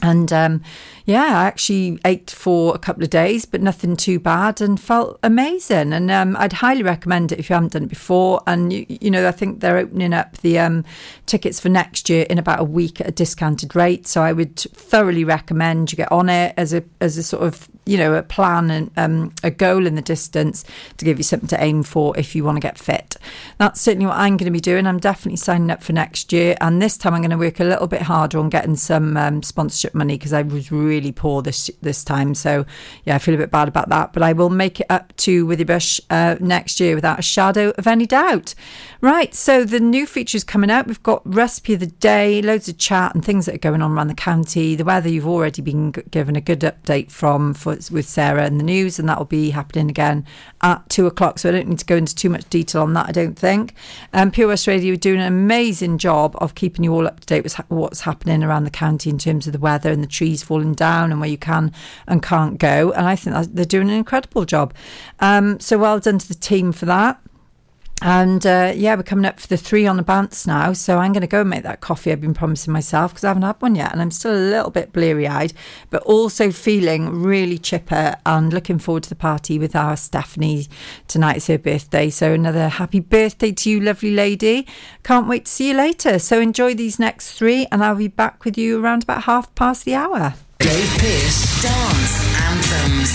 And 0.02 0.32
um, 0.34 0.64
yeah, 1.12 1.40
I 1.40 1.46
actually 1.46 2.00
ate 2.06 2.32
for 2.32 2.74
a 2.74 2.80
couple 2.80 3.04
of 3.04 3.10
days, 3.10 3.46
but 3.46 3.62
nothing 3.62 3.96
too 3.96 4.20
bad 4.20 4.62
and 4.62 4.80
felt 4.80 5.20
amazing. 5.22 5.94
And 5.94 6.10
um, 6.10 6.38
I'd 6.38 6.54
highly 6.54 6.84
recommend 6.84 7.32
it 7.32 7.40
if 7.40 7.50
you 7.50 7.54
haven't 7.56 7.74
done 7.74 7.84
it 7.84 7.90
before. 7.90 8.42
And, 8.48 8.72
you, 8.72 8.86
you 8.88 9.12
know, 9.12 9.28
I 9.28 9.32
think 9.32 9.60
they're 9.60 9.78
opening 9.78 10.14
up 10.14 10.38
the 10.38 10.60
um, 10.60 10.86
tickets 11.26 11.60
for 11.60 11.70
next 11.70 12.10
year 12.10 12.26
in 12.30 12.38
about 12.38 12.60
a 12.60 12.64
week 12.64 13.02
at 13.02 13.08
a 13.08 13.12
discounted 13.12 13.76
rate. 13.76 14.08
So 14.08 14.22
I 14.22 14.32
would 14.32 14.56
thoroughly 14.58 15.24
recommend 15.24 15.92
you 15.92 15.98
get 15.98 16.12
on 16.12 16.30
it 16.30 16.54
as 16.56 16.74
a, 16.74 16.84
as 17.02 17.18
a 17.18 17.24
sort 17.24 17.44
of, 17.44 17.68
you 17.86 17.98
know, 17.98 18.14
a 18.14 18.24
plan 18.24 18.70
and 18.70 18.92
um, 18.96 19.34
a 19.44 19.52
goal 19.52 19.88
in 19.88 19.96
the 19.96 20.02
distance 20.02 20.64
to 20.98 21.06
give 21.06 21.18
you 21.18 21.24
something 21.24 21.50
to 21.50 21.62
aim 21.62 21.84
for 21.84 22.18
if 22.18 22.36
you 22.36 22.44
want 22.44 22.56
to 22.56 22.62
get 22.62 22.78
fit. 22.78 23.18
That's 23.58 23.82
certainly 23.82 24.06
what 24.06 24.18
I'm 24.18 24.38
going 24.38 24.46
to 24.46 24.52
be 24.52 24.60
doing. 24.62 24.86
I'm 24.86 25.00
definitely 25.00 25.38
signing 25.38 25.72
up 25.72 25.84
for 25.84 25.94
next 25.94 26.32
year. 26.32 26.56
And 26.62 26.82
this 26.82 26.96
time 26.98 27.14
I'm 27.14 27.22
going 27.22 27.32
to 27.32 27.38
work 27.38 27.60
a 27.60 27.66
little 27.66 27.88
bit 27.88 28.04
harder 28.04 28.38
on 28.38 28.50
getting 28.50 28.76
some 28.76 29.18
um, 29.18 29.42
sponsorship 29.44 29.96
money 29.96 30.16
because 30.18 30.32
I 30.32 30.44
was 30.44 30.72
really 30.72 31.01
really 31.02 31.12
poor 31.12 31.42
this 31.42 31.70
this 31.82 32.04
time. 32.04 32.36
So 32.36 32.66
yeah, 33.06 33.16
I 33.16 33.18
feel 33.18 33.34
a 33.34 33.38
bit 33.38 33.52
bad 33.52 33.68
about 33.68 33.90
that. 33.90 34.14
But 34.14 34.24
I 34.24 34.34
will 34.34 34.50
make 34.50 34.80
it 34.80 34.88
up 34.90 35.16
to 35.18 35.46
Withybush 35.46 36.00
uh, 36.10 36.38
next 36.40 36.80
year 36.80 36.96
without 36.96 37.20
a 37.20 37.24
shadow 37.24 37.74
of 37.78 37.88
any 37.88 38.06
doubt. 38.06 38.54
Right, 39.02 39.34
so 39.34 39.66
the 39.66 39.80
new 39.80 40.06
features 40.06 40.44
coming 40.44 40.70
out. 40.70 40.86
We've 40.86 41.02
got 41.02 41.24
recipe 41.26 41.74
of 41.74 41.80
the 41.80 41.88
day, 41.88 42.40
loads 42.40 42.70
of 42.70 42.78
chat 42.78 43.16
and 43.16 43.26
things 43.26 43.48
that 43.48 43.56
are 43.56 43.58
going 43.70 43.82
on 43.82 43.94
around 43.94 44.10
the 44.10 44.14
county. 44.14 44.76
The 44.76 44.84
weather 44.84 45.10
you've 45.10 45.28
already 45.28 45.64
been 45.64 45.90
given 45.90 46.36
a 46.36 46.42
good 46.42 46.60
update 46.60 47.10
from 47.10 47.56
for, 47.56 47.78
with 47.92 48.08
Sarah 48.08 48.46
in 48.46 48.60
the 48.60 48.64
news, 48.64 49.00
and 49.00 49.10
that 49.10 49.18
will 49.18 49.26
be 49.26 49.50
happening 49.50 49.90
again 49.90 50.26
at 50.62 50.88
two 50.90 51.08
o'clock. 51.08 51.40
So 51.40 51.50
I 51.50 51.54
don't 51.54 51.68
need 51.68 51.80
to 51.80 51.86
go 51.86 51.96
into 51.96 52.14
too 52.14 52.30
much 52.30 52.48
detail 52.50 52.84
on 52.84 52.94
that. 52.94 53.08
I 53.08 53.12
don't 53.12 53.38
think. 53.38 53.74
Um, 54.14 54.30
Pure 54.30 54.50
West 54.50 54.68
Radio 54.68 54.94
are 54.94 54.98
doing 54.98 55.20
an 55.20 55.26
amazing 55.26 55.98
job 55.98 56.36
of 56.40 56.54
keeping 56.54 56.84
you 56.84 56.94
all 56.94 57.08
up 57.08 57.22
to 57.22 57.26
date 57.26 57.44
with 57.44 57.56
what's 57.70 58.02
happening 58.02 58.44
around 58.44 58.66
the 58.66 58.70
county 58.70 59.10
in 59.10 59.18
terms 59.18 59.48
of 59.48 59.54
the 59.54 59.60
weather 59.60 59.92
and 59.92 60.04
the 60.04 60.08
trees 60.08 60.44
falling 60.44 60.74
down 60.82 61.12
and 61.12 61.20
where 61.22 61.30
you 61.30 61.38
can 61.38 61.72
and 62.08 62.24
can't 62.24 62.58
go. 62.58 62.92
And 62.94 63.06
I 63.06 63.16
think 63.16 63.36
they're 63.54 63.66
doing 63.66 63.90
an 63.90 63.96
incredible 63.96 64.46
job. 64.46 64.74
Um, 65.20 65.60
so 65.60 65.78
well 65.78 66.00
done 66.00 66.18
to 66.18 66.28
the 66.28 66.34
team 66.34 66.72
for 66.72 66.88
that. 66.88 67.22
And 68.04 68.44
uh, 68.48 68.74
yeah, 68.76 68.96
we're 68.96 69.04
coming 69.04 69.26
up 69.26 69.40
for 69.40 69.48
the 69.48 69.58
three 69.58 69.86
on 69.86 69.96
the 69.96 70.04
bounce 70.04 70.48
now. 70.48 70.74
So 70.74 70.98
I'm 70.98 71.14
going 71.14 71.22
to 71.22 71.28
go 71.28 71.42
and 71.42 71.50
make 71.52 71.62
that 71.64 71.82
coffee 71.82 72.12
I've 72.12 72.20
been 72.20 72.34
promising 72.34 72.74
myself 72.74 73.12
because 73.12 73.24
I 73.24 73.28
haven't 73.28 73.44
had 73.44 73.62
one 73.62 73.76
yet. 73.76 73.92
And 73.92 74.02
I'm 74.02 74.10
still 74.10 74.34
a 74.34 74.50
little 74.50 74.72
bit 74.72 74.92
bleary 74.92 75.28
eyed, 75.28 75.54
but 75.92 76.02
also 76.04 76.52
feeling 76.52 77.22
really 77.22 77.60
chipper 77.60 78.16
and 78.26 78.52
looking 78.52 78.80
forward 78.80 79.04
to 79.04 79.10
the 79.10 79.16
party 79.16 79.60
with 79.60 79.76
our 79.76 79.96
Stephanie. 79.96 80.68
Tonight's 81.08 81.46
her 81.46 81.60
birthday. 81.60 82.10
So 82.10 82.34
another 82.34 82.70
happy 82.70 83.00
birthday 83.00 83.52
to 83.52 83.70
you, 83.70 83.80
lovely 83.80 84.12
lady. 84.12 84.66
Can't 85.04 85.28
wait 85.28 85.46
to 85.46 85.52
see 85.52 85.70
you 85.70 85.76
later. 85.76 86.18
So 86.18 86.42
enjoy 86.42 86.74
these 86.74 86.98
next 86.98 87.34
three, 87.34 87.68
and 87.72 87.84
I'll 87.84 87.96
be 87.96 88.08
back 88.08 88.46
with 88.46 88.58
you 88.58 88.84
around 88.84 89.04
about 89.04 89.24
half 89.24 89.54
past 89.54 89.86
the 89.86 89.94
hour. 89.94 90.34
Dave 90.62 90.92
Pearce 91.00 91.64
Dance 91.64 92.36
Anthems. 92.40 93.10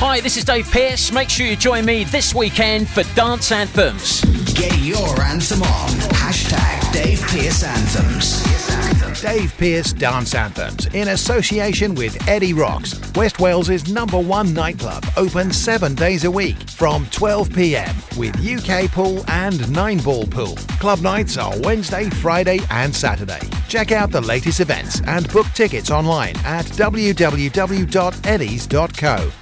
Hi, 0.00 0.20
this 0.20 0.36
is 0.36 0.42
Dave 0.42 0.68
Pearce. 0.72 1.12
Make 1.12 1.30
sure 1.30 1.46
you 1.46 1.54
join 1.54 1.84
me 1.84 2.02
this 2.02 2.34
weekend 2.34 2.88
for 2.88 3.04
Dance 3.14 3.52
Anthems. 3.52 4.22
Get 4.54 4.76
your 4.80 5.20
anthem 5.20 5.62
on. 5.62 5.90
Hashtag 6.18 6.92
Dave 6.92 7.22
Pearce 7.28 7.62
Anthems. 7.62 9.22
Dave 9.22 9.56
Pearce 9.56 9.92
Dance 9.92 10.34
Anthems 10.34 10.86
in 10.94 11.08
association 11.08 11.94
with 11.94 12.26
Eddie 12.28 12.54
Rocks, 12.54 13.00
West 13.14 13.38
Wales's 13.38 13.88
number 13.88 14.18
one 14.18 14.52
nightclub, 14.52 15.06
open 15.16 15.52
seven 15.52 15.94
days 15.94 16.24
a 16.24 16.30
week 16.30 16.56
from 16.70 17.06
12 17.10 17.54
pm 17.54 17.94
with 18.16 18.34
UK 18.44 18.90
pool 18.90 19.24
and 19.28 19.70
nine 19.72 19.98
ball 19.98 20.26
pool. 20.26 20.56
Club 20.80 21.00
nights 21.02 21.38
are 21.38 21.56
Wednesday, 21.60 22.10
Friday, 22.10 22.58
and 22.70 22.92
Saturday. 22.92 23.57
Check 23.68 23.92
out 23.92 24.10
the 24.10 24.20
latest 24.22 24.60
events 24.60 25.02
and 25.06 25.30
book 25.30 25.46
tickets 25.54 25.90
online 25.90 26.34
at 26.38 26.64
www.eddies.co 26.64 27.88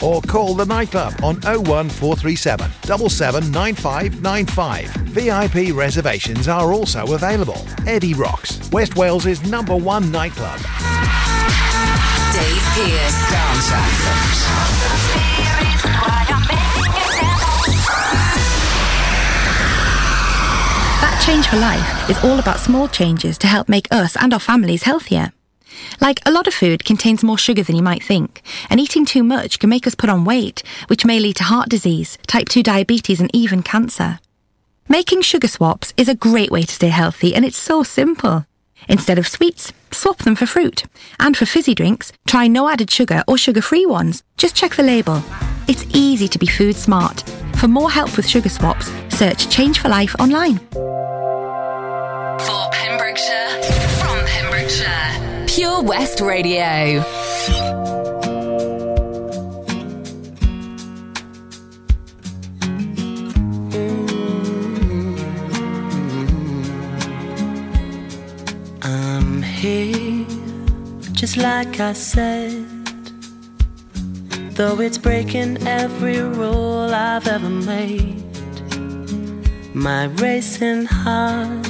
or 0.07 0.21
call 0.23 0.55
the 0.55 0.67
nightclub 0.67 1.15
on 1.23 1.37
01437 1.37 2.73
779595. 2.83 4.89
VIP 5.07 5.73
reservations 5.75 6.49
are 6.49 6.73
also 6.73 7.15
available. 7.15 7.65
Eddie 7.87 8.15
Rocks, 8.15 8.69
West 8.73 8.97
Wales's 8.97 9.49
number 9.49 9.77
one 9.77 10.11
nightclub. 10.11 10.59
Dave 12.33 12.63
Pearce 12.75 13.31
Dance 13.31 13.71
Anthems. 13.73 15.26
Change 21.27 21.49
for 21.49 21.57
Life 21.57 22.09
is 22.09 22.23
all 22.23 22.39
about 22.39 22.61
small 22.61 22.87
changes 22.87 23.37
to 23.39 23.49
help 23.49 23.69
make 23.69 23.89
us 23.91 24.17
and 24.17 24.33
our 24.33 24.39
families 24.39 24.85
healthier. 24.85 25.33
Like, 26.01 26.21
a 26.25 26.31
lot 26.31 26.47
of 26.47 26.55
food 26.55 26.85
contains 26.85 27.25
more 27.25 27.37
sugar 27.37 27.65
than 27.65 27.75
you 27.75 27.83
might 27.83 28.05
think, 28.05 28.43
and 28.71 28.79
eating 28.79 29.05
too 29.05 29.25
much 29.25 29.59
can 29.59 29.69
make 29.69 29.89
us 29.89 29.97
put 29.97 30.09
on 30.09 30.25
weight, 30.25 30.63
which 30.87 31.05
may 31.05 31.19
lead 31.19 31.35
to 31.37 31.43
heart 31.43 31.69
disease, 31.69 32.17
type 32.29 32.49
2 32.49 32.63
diabetes, 32.63 33.21
and 33.21 33.29
even 33.35 33.65
cancer. 33.65 34.21
Making 34.89 35.21
sugar 35.21 35.49
swaps 35.49 35.93
is 35.97 36.09
a 36.09 36.15
great 36.15 36.53
way 36.53 36.63
to 36.63 36.73
stay 36.73 36.91
healthy 36.91 37.35
and 37.35 37.45
it's 37.45 37.59
so 37.59 37.83
simple. 37.83 38.47
Instead 38.89 39.19
of 39.19 39.27
sweets, 39.27 39.73
swap 39.91 40.19
them 40.19 40.37
for 40.37 40.47
fruit. 40.47 40.85
And 41.19 41.37
for 41.37 41.45
fizzy 41.45 41.75
drinks, 41.75 42.13
try 42.29 42.47
no 42.47 42.69
added 42.69 42.89
sugar 42.89 43.25
or 43.27 43.37
sugar 43.37 43.63
free 43.63 43.85
ones. 43.85 44.23
Just 44.37 44.55
check 44.55 44.77
the 44.77 44.85
label. 44.85 45.25
It's 45.67 45.87
easy 45.93 46.29
to 46.29 46.39
be 46.39 46.47
food 46.47 46.77
smart. 46.77 47.29
For 47.57 47.67
more 47.67 47.91
help 47.91 48.17
with 48.17 48.29
sugar 48.29 48.49
swaps, 48.49 48.93
search 49.09 49.51
Change 49.51 49.81
for 49.81 49.89
Life 49.89 50.15
online. 50.21 50.61
For 52.45 52.69
Pembrokeshire, 52.73 53.63
from 53.99 54.25
Pembrokeshire. 54.27 55.47
Pure 55.47 55.83
West 55.83 56.21
Radio. 56.21 57.03
I'm 68.83 69.43
here, 69.43 70.27
just 71.13 71.37
like 71.37 71.81
I 71.81 71.93
said. 71.95 72.67
Though 74.57 74.81
it's 74.81 74.99
breaking 74.99 75.67
every 75.67 76.21
rule 76.21 76.93
I've 76.93 77.27
ever 77.27 77.51
made. 77.51 78.23
My 79.75 80.07
racing 80.07 80.87
heart 80.87 81.67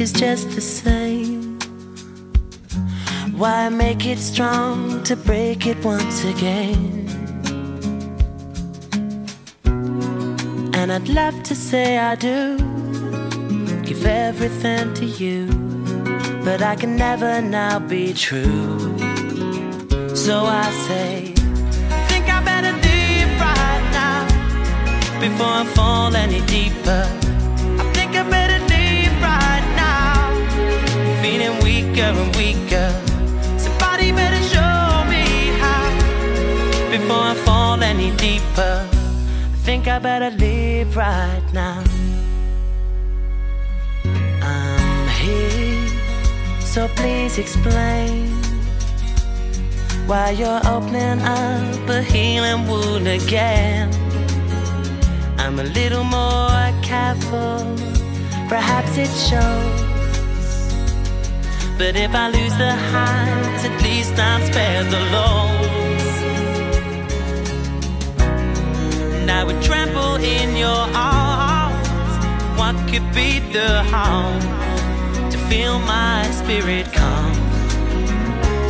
is 0.00 0.12
just 0.12 0.50
the 0.52 0.60
same. 0.62 1.58
Why 3.36 3.68
make 3.68 4.06
it 4.06 4.18
strong 4.18 5.02
to 5.04 5.14
break 5.14 5.66
it 5.66 5.84
once 5.84 6.24
again? 6.24 7.06
And 10.74 10.90
I'd 10.90 11.08
love 11.08 11.42
to 11.42 11.54
say 11.54 11.98
I 11.98 12.14
do 12.14 12.56
give 13.82 14.06
everything 14.06 14.94
to 14.94 15.04
you, 15.04 15.46
but 16.44 16.62
I 16.62 16.76
can 16.76 16.96
never 16.96 17.42
now 17.42 17.78
be 17.78 18.14
true. 18.14 18.78
So 20.14 20.46
I 20.46 20.70
say, 20.86 21.34
think 22.08 22.24
I 22.36 22.42
better 22.42 22.72
leave 22.72 23.30
right 23.48 23.84
now 24.00 25.20
before 25.20 25.54
I 25.62 25.64
fall 25.74 26.16
any 26.16 26.40
deeper. 26.46 27.29
Weaker 31.70 32.10
and 32.22 32.36
weaker. 32.36 32.90
Somebody 33.64 34.10
better 34.20 34.42
show 34.54 34.88
me 35.14 35.24
how 35.62 35.86
before 36.94 37.26
I 37.32 37.34
fall 37.46 37.80
any 37.92 38.10
deeper. 38.16 38.76
I 39.54 39.58
think 39.66 39.86
I 39.86 39.98
better 40.00 40.30
leave 40.44 40.96
right 40.96 41.46
now. 41.52 41.82
I'm 44.52 45.08
here, 45.22 45.86
so 46.72 46.88
please 47.00 47.38
explain 47.38 48.26
why 50.08 50.26
you're 50.40 50.62
opening 50.74 51.20
up 51.22 51.88
a 51.88 52.02
healing 52.02 52.66
wound 52.70 53.06
again. 53.06 53.86
I'm 55.38 55.56
a 55.60 55.68
little 55.78 56.06
more 56.20 56.64
careful, 56.90 57.58
perhaps 58.48 58.92
it 59.04 59.12
shows. 59.28 59.89
But 61.80 61.96
if 61.96 62.14
I 62.14 62.28
lose 62.28 62.54
the 62.58 62.72
highs, 62.92 63.64
at 63.64 63.82
least 63.82 64.12
I'm 64.18 64.42
spared 64.44 64.88
the 64.90 65.00
lows. 65.16 66.14
And 69.16 69.30
I 69.30 69.42
would 69.44 69.62
trample 69.62 70.16
in 70.16 70.58
your 70.58 70.82
arms. 70.94 71.88
What 72.60 72.76
could 72.90 73.08
be 73.14 73.38
the 73.56 73.82
harm 73.84 74.40
to 75.30 75.38
feel 75.48 75.78
my 75.78 76.28
spirit 76.40 76.92
calm? 76.92 77.32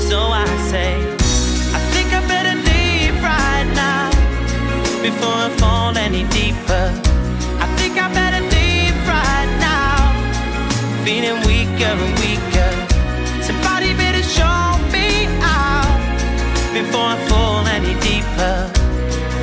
So 0.09 0.18
I 0.44 0.46
say, 0.70 0.94
I 1.79 1.81
think 1.92 2.12
I 2.14 2.20
better 2.29 2.55
leave 2.70 3.16
right 3.20 3.68
now 3.75 4.09
before 5.03 5.37
I 5.46 5.51
fall 5.59 5.99
any 5.99 6.23
deeper. 6.38 6.87
I 7.59 7.66
think 7.77 7.99
I 7.99 8.07
better 8.14 8.42
leave 8.55 8.96
right 9.16 9.51
now, 9.59 9.99
feeling 11.05 11.38
weaker 11.44 11.92
and 12.07 12.18
weaker. 12.20 12.60
Before 16.83 17.12
I 17.12 17.16
fall 17.29 17.66
any 17.69 17.95
deeper. 18.01 18.57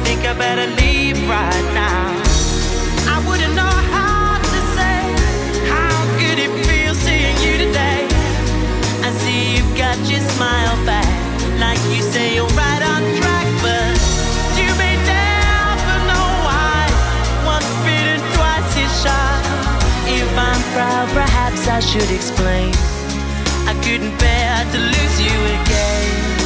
Think 0.05 0.25
I 0.25 0.33
better 0.33 0.67
leave 0.81 1.17
right 1.29 1.67
now. 1.77 2.09
I 3.13 3.17
wouldn't 3.27 3.53
know 3.53 3.77
how 3.93 4.41
to 4.53 4.59
say 4.73 4.99
how 5.69 5.93
good 6.17 6.37
it 6.45 6.51
feels 6.65 6.97
seeing 7.05 7.37
you 7.45 7.53
today. 7.65 8.09
I 9.05 9.09
see 9.21 9.53
you've 9.53 9.75
got 9.77 9.97
your 10.09 10.23
smile 10.33 10.77
back, 10.83 11.13
like 11.61 11.81
you 11.93 12.01
say 12.01 12.35
you're 12.35 12.55
right 12.57 12.83
on 12.93 13.01
track, 13.21 13.47
but 13.61 13.93
you 14.57 14.69
may 14.81 14.95
never 15.05 15.95
know 16.09 16.27
why. 16.47 16.81
Once 17.53 17.69
bitten, 17.85 18.21
twice 18.33 18.71
is 18.81 18.93
shy. 19.03 19.37
If 20.09 20.31
I'm 20.49 20.61
proud, 20.73 21.07
perhaps 21.13 21.67
I 21.67 21.79
should 21.89 22.09
explain. 22.09 22.73
I 23.69 23.73
couldn't 23.85 24.17
bear 24.17 24.65
to 24.73 24.79
lose 24.93 25.17
you 25.21 25.37
again. 25.61 26.36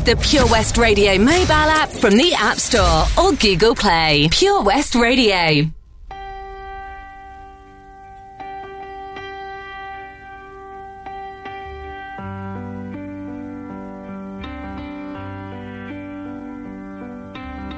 Download 0.00 0.04
the 0.04 0.16
Pure 0.16 0.46
West 0.46 0.76
Radio 0.76 1.18
mobile 1.18 1.50
app 1.50 1.88
from 1.90 2.16
the 2.16 2.32
App 2.34 2.58
Store 2.58 3.04
or 3.18 3.32
Google 3.32 3.74
Play. 3.74 4.28
Pure 4.30 4.62
West 4.62 4.94
Radio. 4.94 5.70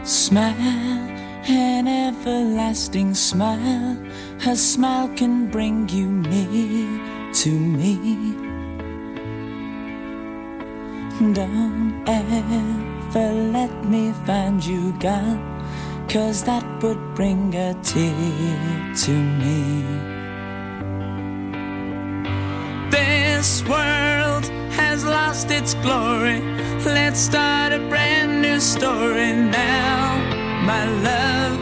Smile, 0.04 0.52
an 1.48 1.86
everlasting 1.86 3.14
smile. 3.14 3.96
Her 4.40 4.56
smile 4.56 5.08
can 5.16 5.50
bring 5.50 5.88
you 5.88 6.06
near 6.06 7.32
to 7.34 7.50
me. 7.50 8.51
Don't 11.30 12.02
ever 12.08 13.32
let 13.52 13.84
me 13.84 14.12
find 14.26 14.62
you 14.62 14.92
gone, 14.98 15.38
cause 16.08 16.42
that 16.42 16.64
would 16.82 17.14
bring 17.14 17.54
a 17.54 17.74
tear 17.74 18.92
to 19.04 19.12
me. 19.12 19.84
This 22.90 23.62
world 23.68 24.46
has 24.72 25.04
lost 25.04 25.50
its 25.52 25.74
glory. 25.74 26.40
Let's 26.84 27.20
start 27.20 27.72
a 27.72 27.78
brand 27.88 28.42
new 28.42 28.58
story 28.58 29.32
now, 29.32 30.18
my 30.66 30.84
love. 31.08 31.60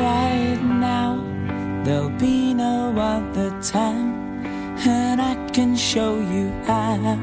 Right 0.00 0.62
now, 0.62 1.22
there'll 1.84 2.08
be 2.18 2.54
no 2.54 2.94
other 2.98 3.50
time, 3.60 4.42
and 4.86 5.20
I 5.20 5.47
can 5.58 5.74
show 5.74 6.20
you 6.20 6.50
how, 6.68 7.16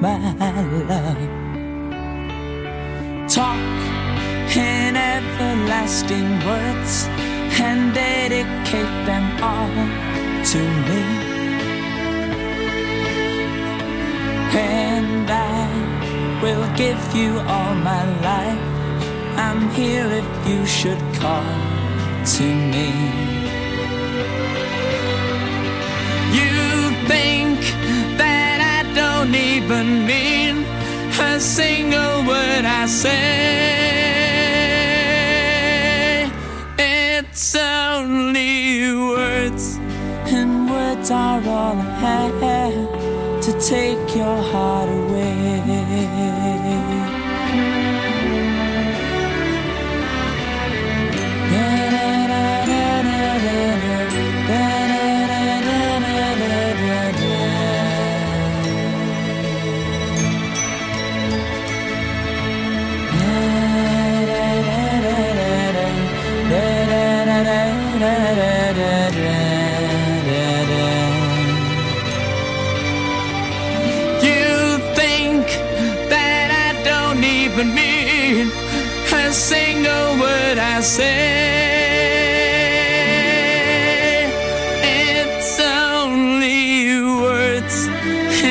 my 0.00 0.16
love. 0.88 1.18
Talk 3.28 3.80
in 4.56 4.96
everlasting 4.96 6.30
words 6.48 6.94
and 7.60 7.92
dedicate 7.92 8.94
them 9.08 9.26
all 9.50 9.76
to 10.52 10.60
me. 10.88 11.02
And 14.56 15.30
I 15.30 16.40
will 16.42 16.66
give 16.74 17.02
you 17.14 17.38
all 17.40 17.74
my 17.74 18.04
life. 18.30 18.64
I'm 19.36 19.68
here 19.72 20.06
if 20.06 20.48
you 20.48 20.64
should 20.64 21.02
call 21.20 21.44
to 22.34 22.44
me. 22.72 23.39
Think 27.10 27.58
that 28.22 28.58
I 28.76 28.80
don't 29.00 29.34
even 29.34 29.86
mean 30.06 30.54
a 31.18 31.40
single 31.40 32.16
word 32.30 32.64
I 32.64 32.86
say. 32.86 33.30
It's 36.78 37.56
only 37.56 38.94
words, 39.12 39.64
and 40.36 40.70
words 40.70 41.10
are 41.10 41.42
all 41.58 41.78
I 42.18 42.22
have 42.44 43.42
to 43.46 43.52
take 43.74 44.04
your 44.20 44.38
heart 44.52 44.88
away. 45.00 45.89
A 79.30 79.32
single 79.32 80.18
word 80.18 80.58
I 80.58 80.80
say. 80.80 81.06
It's 84.82 85.60
only 85.60 87.00
words, 87.26 87.76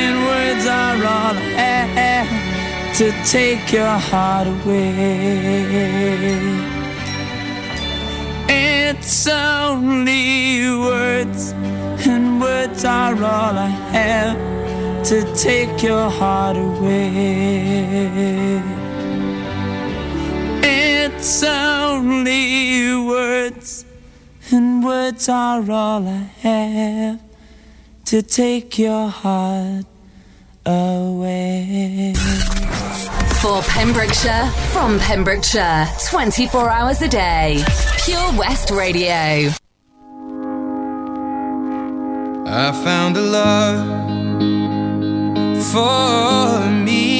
and 0.00 0.14
words 0.30 0.64
are 0.66 1.00
all 1.14 1.36
I 1.36 1.84
have 2.00 2.30
to 2.98 3.06
take 3.36 3.66
your 3.78 3.98
heart 4.08 4.46
away. 4.46 4.80
It's 8.48 9.26
only 9.26 10.70
words, 10.88 11.52
and 12.06 12.40
words 12.40 12.86
are 12.86 13.16
all 13.34 13.56
I 13.68 13.72
have 13.98 14.38
to 15.10 15.18
take 15.34 15.82
your 15.82 16.08
heart 16.08 16.56
away. 16.56 18.00
It's 21.22 21.42
only 21.42 22.96
words, 22.96 23.84
and 24.50 24.82
words 24.82 25.28
are 25.28 25.70
all 25.70 26.08
I 26.08 26.30
have 26.40 27.20
to 28.06 28.22
take 28.22 28.78
your 28.78 29.08
heart 29.08 29.84
away. 30.64 32.14
For 33.42 33.60
Pembrokeshire, 33.60 34.50
from 34.72 34.98
Pembrokeshire, 34.98 35.88
24 36.08 36.70
hours 36.70 37.02
a 37.02 37.08
day. 37.08 37.62
Pure 38.02 38.38
West 38.38 38.70
Radio. 38.70 39.50
I 42.46 42.72
found 42.82 43.18
a 43.18 43.20
love 43.20 43.86
for 45.70 46.70
me. 46.70 47.19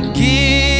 give 0.00 0.79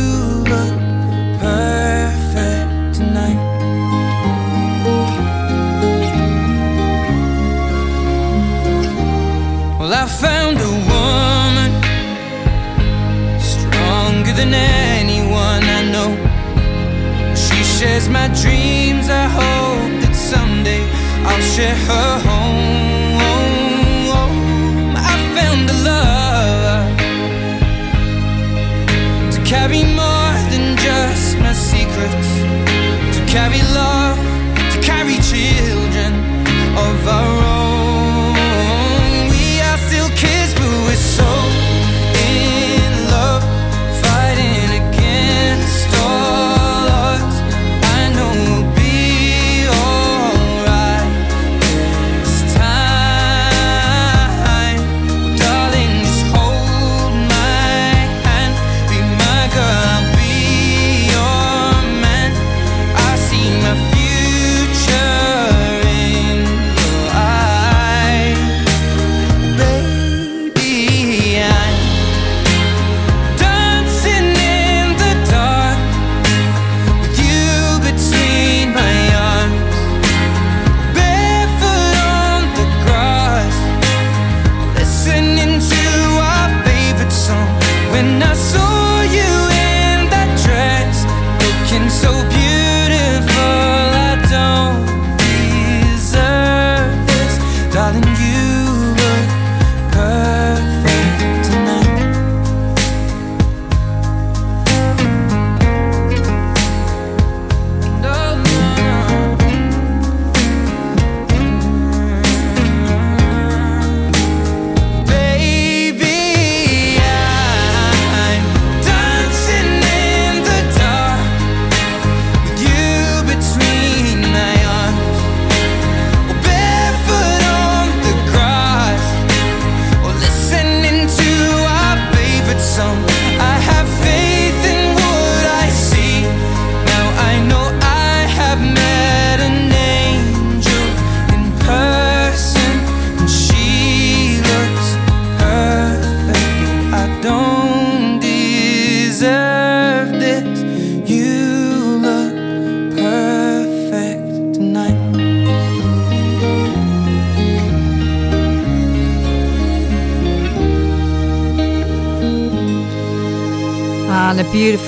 Her 21.61 22.30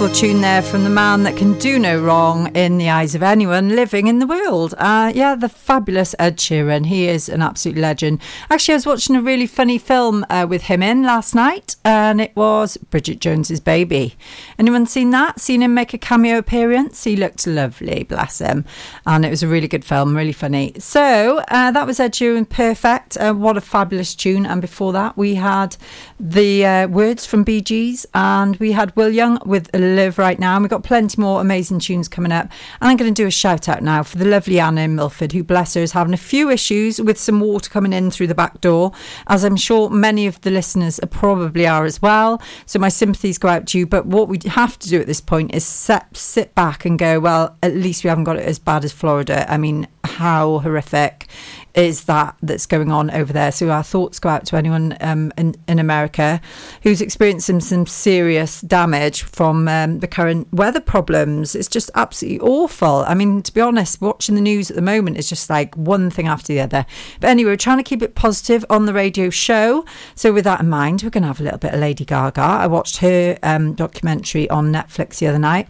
beautiful 0.03 0.27
tune 0.27 0.41
there 0.41 0.61
from 0.61 0.83
the 0.83 0.89
man 0.89 1.23
that 1.23 1.37
can 1.37 1.57
do 1.59 1.79
no 1.79 1.97
wrong 1.97 2.53
in 2.57 2.77
the 2.77 2.89
eyes 2.89 3.15
of 3.15 3.23
anyone 3.23 3.69
living 3.69 4.07
in 4.07 4.19
the 4.19 4.27
world. 4.27 4.73
Uh, 4.77 5.09
yeah, 5.15 5.33
the 5.33 5.47
fabulous 5.47 6.13
Ed 6.19 6.37
Sheeran. 6.37 6.87
He 6.87 7.07
is 7.07 7.29
an 7.29 7.41
absolute 7.41 7.77
legend. 7.77 8.19
Actually, 8.49 8.73
I 8.73 8.75
was 8.75 8.85
watching 8.85 9.15
a 9.15 9.21
really 9.21 9.47
funny 9.47 9.77
film 9.77 10.25
uh, 10.29 10.45
with 10.49 10.63
him 10.63 10.83
in 10.83 11.03
last 11.03 11.33
night, 11.33 11.77
and 11.85 12.19
it 12.19 12.35
was 12.35 12.75
Bridget 12.75 13.21
Jones's 13.21 13.61
Baby. 13.61 14.15
Anyone 14.59 14.87
seen 14.87 15.11
that? 15.11 15.39
Seen 15.39 15.63
him 15.63 15.73
make 15.73 15.93
a 15.93 15.97
cameo 15.97 16.37
appearance? 16.37 17.05
He 17.05 17.15
looked 17.15 17.47
lovely, 17.47 18.03
bless 18.03 18.39
him. 18.39 18.65
And 19.05 19.23
it 19.23 19.29
was 19.29 19.41
a 19.41 19.47
really 19.47 19.69
good 19.69 19.85
film, 19.85 20.17
really 20.17 20.33
funny. 20.33 20.73
So 20.79 21.41
uh, 21.47 21.71
that 21.71 21.87
was 21.87 22.01
Ed 22.01 22.13
Sheeran, 22.13 22.49
Perfect. 22.49 23.15
Uh, 23.15 23.33
what 23.33 23.55
a 23.55 23.61
fabulous 23.61 24.15
tune. 24.15 24.45
And 24.45 24.59
before 24.59 24.91
that, 24.91 25.17
we 25.17 25.35
had 25.35 25.77
the 26.19 26.65
uh, 26.65 26.87
words 26.89 27.25
from 27.25 27.43
Bee 27.43 27.61
Gees, 27.61 28.05
and 28.13 28.57
we 28.57 28.73
had 28.73 28.93
Will 28.97 29.09
Young 29.09 29.39
with 29.45 29.69
Live 29.95 30.17
Right 30.17 30.39
Now. 30.39 30.55
And 30.55 30.63
we've 30.63 30.69
got 30.69 30.83
plenty 30.83 31.19
more 31.19 31.41
amazing 31.41 31.79
tunes 31.79 32.07
coming 32.07 32.31
up. 32.31 32.45
And 32.81 32.89
I'm 32.89 32.97
going 32.97 33.13
to 33.13 33.21
do 33.21 33.27
a 33.27 33.31
shout 33.31 33.69
out 33.69 33.83
now 33.83 34.03
for 34.03 34.17
the 34.17 34.25
lovely 34.25 34.59
Anna 34.59 34.81
in 34.81 34.95
Milford, 34.95 35.31
who, 35.31 35.43
bless 35.43 35.73
her, 35.73 35.81
is 35.81 35.91
having 35.91 36.13
a 36.13 36.17
few 36.17 36.49
issues 36.49 37.01
with 37.01 37.17
some 37.17 37.39
water 37.39 37.69
coming 37.69 37.93
in 37.93 38.11
through 38.11 38.27
the 38.27 38.35
back 38.35 38.61
door, 38.61 38.91
as 39.27 39.43
I'm 39.43 39.55
sure 39.55 39.89
many 39.89 40.27
of 40.27 40.41
the 40.41 40.51
listeners 40.51 40.99
probably 41.11 41.67
are 41.67 41.85
as 41.85 42.01
well. 42.01 42.41
So 42.65 42.79
my 42.79 42.89
sympathies 42.89 43.37
go 43.37 43.47
out 43.47 43.67
to 43.67 43.79
you. 43.79 43.85
But 43.85 44.05
what 44.05 44.27
we 44.27 44.39
have 44.47 44.77
to 44.79 44.89
do 44.89 44.99
at 44.99 45.07
this 45.07 45.21
point 45.21 45.53
is 45.53 45.65
set, 45.65 46.15
sit 46.15 46.55
back 46.55 46.85
and 46.85 46.97
go, 46.97 47.19
well, 47.19 47.57
at 47.61 47.75
least 47.75 48.03
we 48.03 48.09
haven't 48.09 48.23
got 48.25 48.37
it 48.37 48.45
as 48.45 48.59
bad 48.59 48.83
as 48.83 48.91
Florida. 48.91 49.51
I 49.51 49.57
mean, 49.57 49.87
how 50.03 50.59
horrific 50.59 51.27
is 51.75 52.03
that 52.05 52.35
that's 52.41 52.65
going 52.65 52.91
on 52.91 53.09
over 53.11 53.33
there. 53.33 53.51
So 53.51 53.69
our 53.69 53.83
thoughts 53.83 54.19
go 54.19 54.29
out 54.29 54.45
to 54.47 54.57
anyone 54.57 54.95
um, 55.01 55.31
in, 55.37 55.55
in 55.67 55.79
America 55.79 56.39
who's 56.83 57.01
experiencing 57.01 57.61
some 57.61 57.87
serious 57.87 58.61
damage 58.61 59.23
from 59.23 59.67
um, 59.67 59.99
the 59.99 60.07
current 60.07 60.53
weather 60.53 60.79
problems. 60.79 61.55
It's 61.55 61.67
just 61.67 61.89
absolutely 61.95 62.39
awful. 62.41 63.03
I 63.07 63.15
mean, 63.15 63.41
to 63.41 63.53
be 63.53 63.61
honest, 63.61 64.01
watching 64.01 64.35
the 64.35 64.41
news 64.41 64.69
at 64.69 64.75
the 64.75 64.81
moment 64.81 65.17
is 65.17 65.29
just 65.29 65.49
like 65.49 65.75
one 65.75 66.09
thing 66.09 66.27
after 66.27 66.53
the 66.53 66.61
other. 66.61 66.85
But 67.19 67.29
anyway, 67.29 67.51
we're 67.51 67.57
trying 67.57 67.77
to 67.77 67.83
keep 67.83 68.03
it 68.03 68.15
positive 68.15 68.63
on 68.69 68.85
the 68.85 68.93
radio 68.93 69.29
show. 69.29 69.85
So 70.15 70.31
with 70.31 70.43
that 70.43 70.59
in 70.59 70.69
mind, 70.69 71.01
we're 71.03 71.09
going 71.09 71.23
to 71.23 71.27
have 71.27 71.39
a 71.39 71.43
little 71.43 71.59
bit 71.59 71.73
of 71.73 71.79
Lady 71.79 72.05
Gaga. 72.05 72.41
I 72.41 72.67
watched 72.67 72.97
her 72.97 73.37
um, 73.41 73.73
documentary 73.73 74.49
on 74.49 74.71
Netflix 74.71 75.17
the 75.17 75.27
other 75.27 75.39
night. 75.39 75.67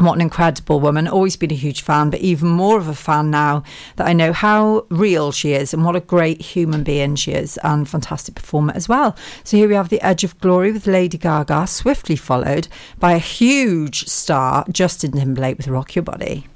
What 0.00 0.14
an 0.14 0.20
incredible 0.22 0.80
woman. 0.80 1.06
Always 1.06 1.36
been 1.36 1.52
a 1.52 1.54
huge 1.54 1.82
fan, 1.82 2.10
but 2.10 2.18
even 2.18 2.48
more 2.48 2.78
of 2.78 2.88
a 2.88 2.96
fan 2.96 3.30
now 3.30 3.62
that 3.94 4.08
I 4.08 4.12
know 4.12 4.32
how 4.32 4.86
real 4.90 5.30
she 5.30 5.52
is 5.52 5.72
and 5.72 5.84
what 5.84 5.94
a 5.94 6.00
great 6.00 6.42
human 6.42 6.82
being 6.82 7.14
she 7.14 7.30
is 7.30 7.58
and 7.62 7.88
fantastic 7.88 8.34
performer 8.34 8.72
as 8.74 8.88
well. 8.88 9.16
So 9.44 9.56
here 9.56 9.68
we 9.68 9.76
have 9.76 9.90
The 9.90 10.04
Edge 10.04 10.24
of 10.24 10.36
Glory 10.40 10.72
with 10.72 10.88
Lady 10.88 11.16
Gaga, 11.16 11.68
swiftly 11.68 12.16
followed 12.16 12.66
by 12.98 13.12
a 13.12 13.18
huge 13.18 14.08
star, 14.08 14.64
Justin 14.68 15.12
Timberlake 15.12 15.58
with 15.58 15.68
Rock 15.68 15.94
Your 15.94 16.02
Body. 16.02 16.48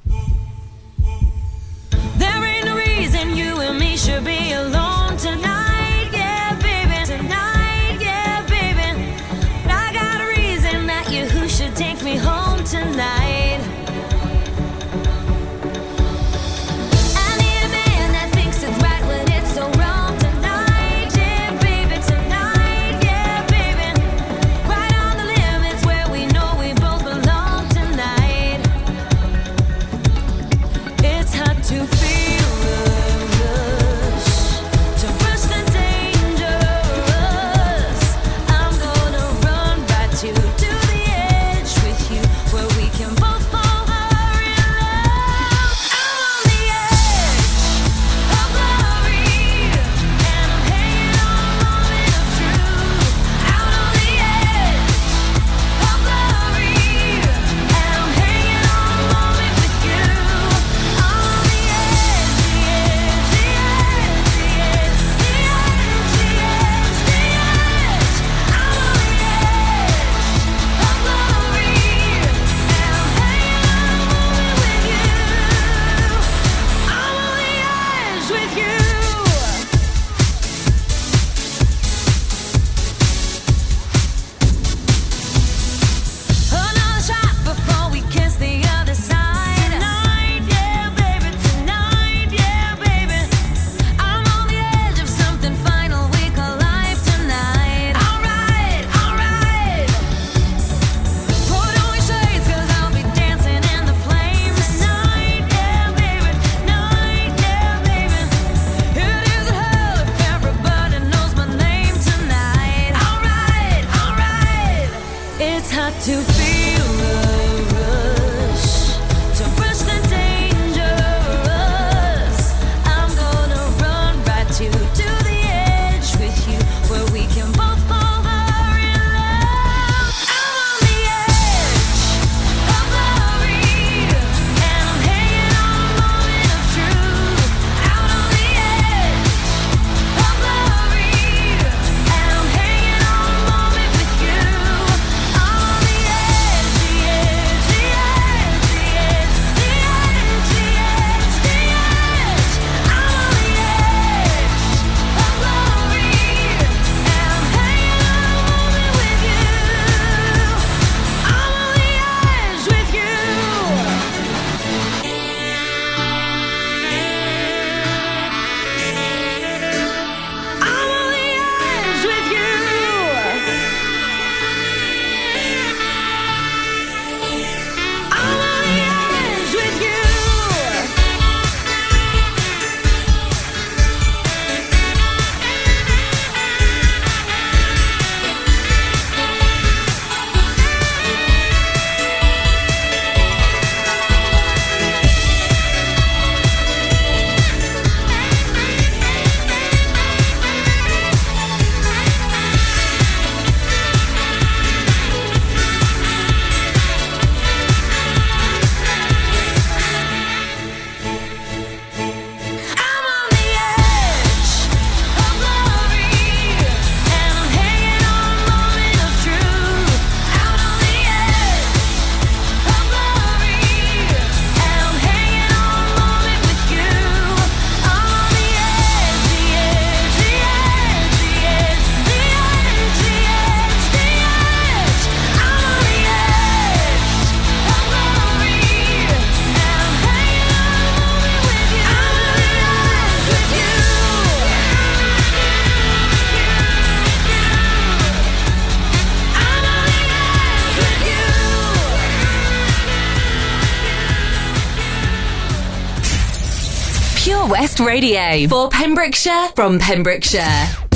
For 258.47 258.68
Pembrokeshire, 258.68 259.49
from 259.57 259.78
Pembrokeshire. 259.80 260.88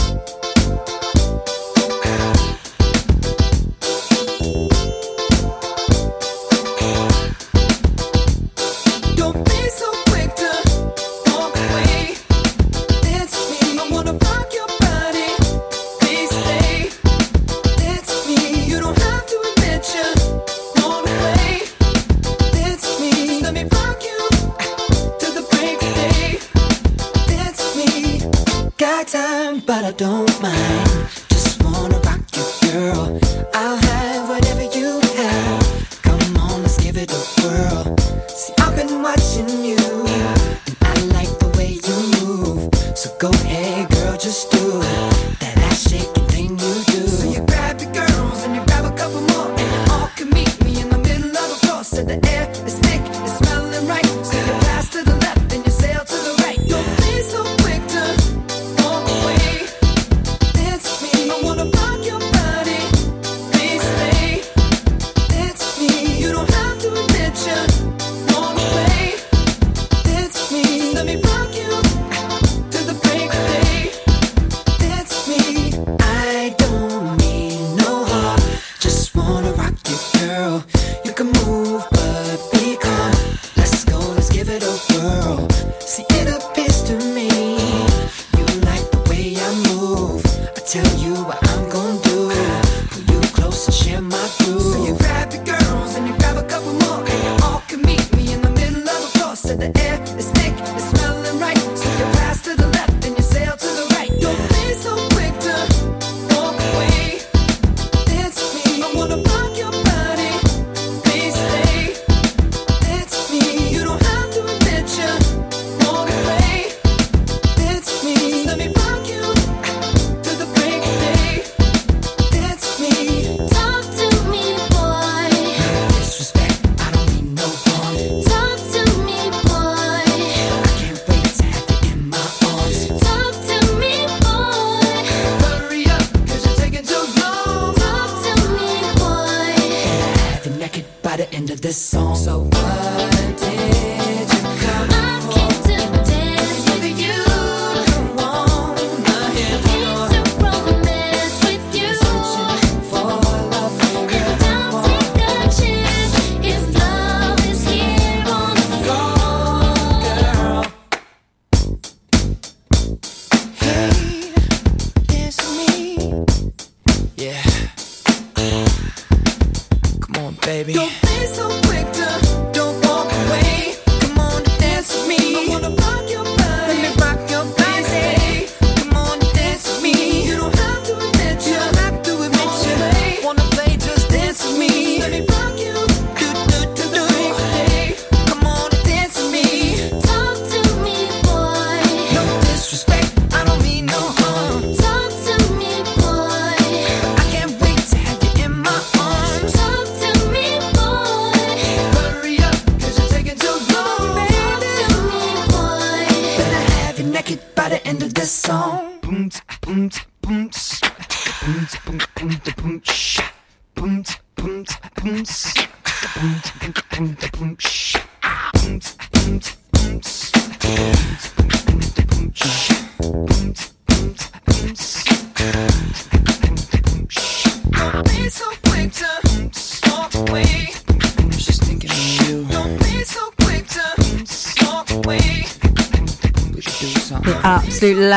baby. 170.64 170.74
Don't 170.74 171.01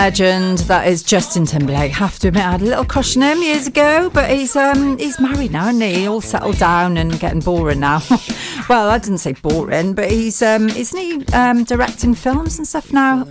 legend. 0.05 0.59
That 0.69 0.87
is 0.87 1.01
Justin 1.01 1.47
Timberlake. 1.47 1.91
Have 1.93 2.19
to 2.19 2.27
admit, 2.27 2.45
I 2.45 2.51
had 2.51 2.61
a 2.61 2.65
little 2.65 2.85
crush 2.85 3.17
on 3.17 3.23
him 3.23 3.41
years 3.41 3.65
ago, 3.65 4.11
but 4.13 4.29
he's 4.29 4.55
um 4.55 4.99
he's 4.99 5.19
married 5.19 5.51
now, 5.51 5.67
isn't 5.69 5.81
he? 5.81 6.07
All 6.07 6.21
settled 6.21 6.59
down 6.59 6.97
and 6.97 7.19
getting 7.19 7.39
boring 7.39 7.79
now. 7.79 8.03
well, 8.69 8.91
I 8.91 8.99
didn't 8.99 9.17
say 9.17 9.33
boring, 9.33 9.95
but 9.95 10.11
he's 10.11 10.43
um 10.43 10.69
isn't 10.69 10.99
he 10.99 11.25
um 11.33 11.63
directing 11.63 12.13
films 12.13 12.59
and 12.59 12.67
stuff 12.67 12.93
now? 12.93 13.27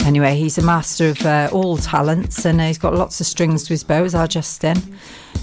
Anyway, 0.00 0.36
he's 0.36 0.58
a 0.58 0.62
master 0.62 1.08
of 1.08 1.24
uh, 1.24 1.48
all 1.50 1.78
talents, 1.78 2.44
and 2.44 2.60
he's 2.60 2.76
got 2.76 2.94
lots 2.94 3.18
of 3.18 3.26
strings 3.26 3.64
to 3.64 3.70
his 3.70 3.82
bow, 3.82 4.04
as 4.04 4.14
our 4.14 4.28
Justin. 4.28 4.76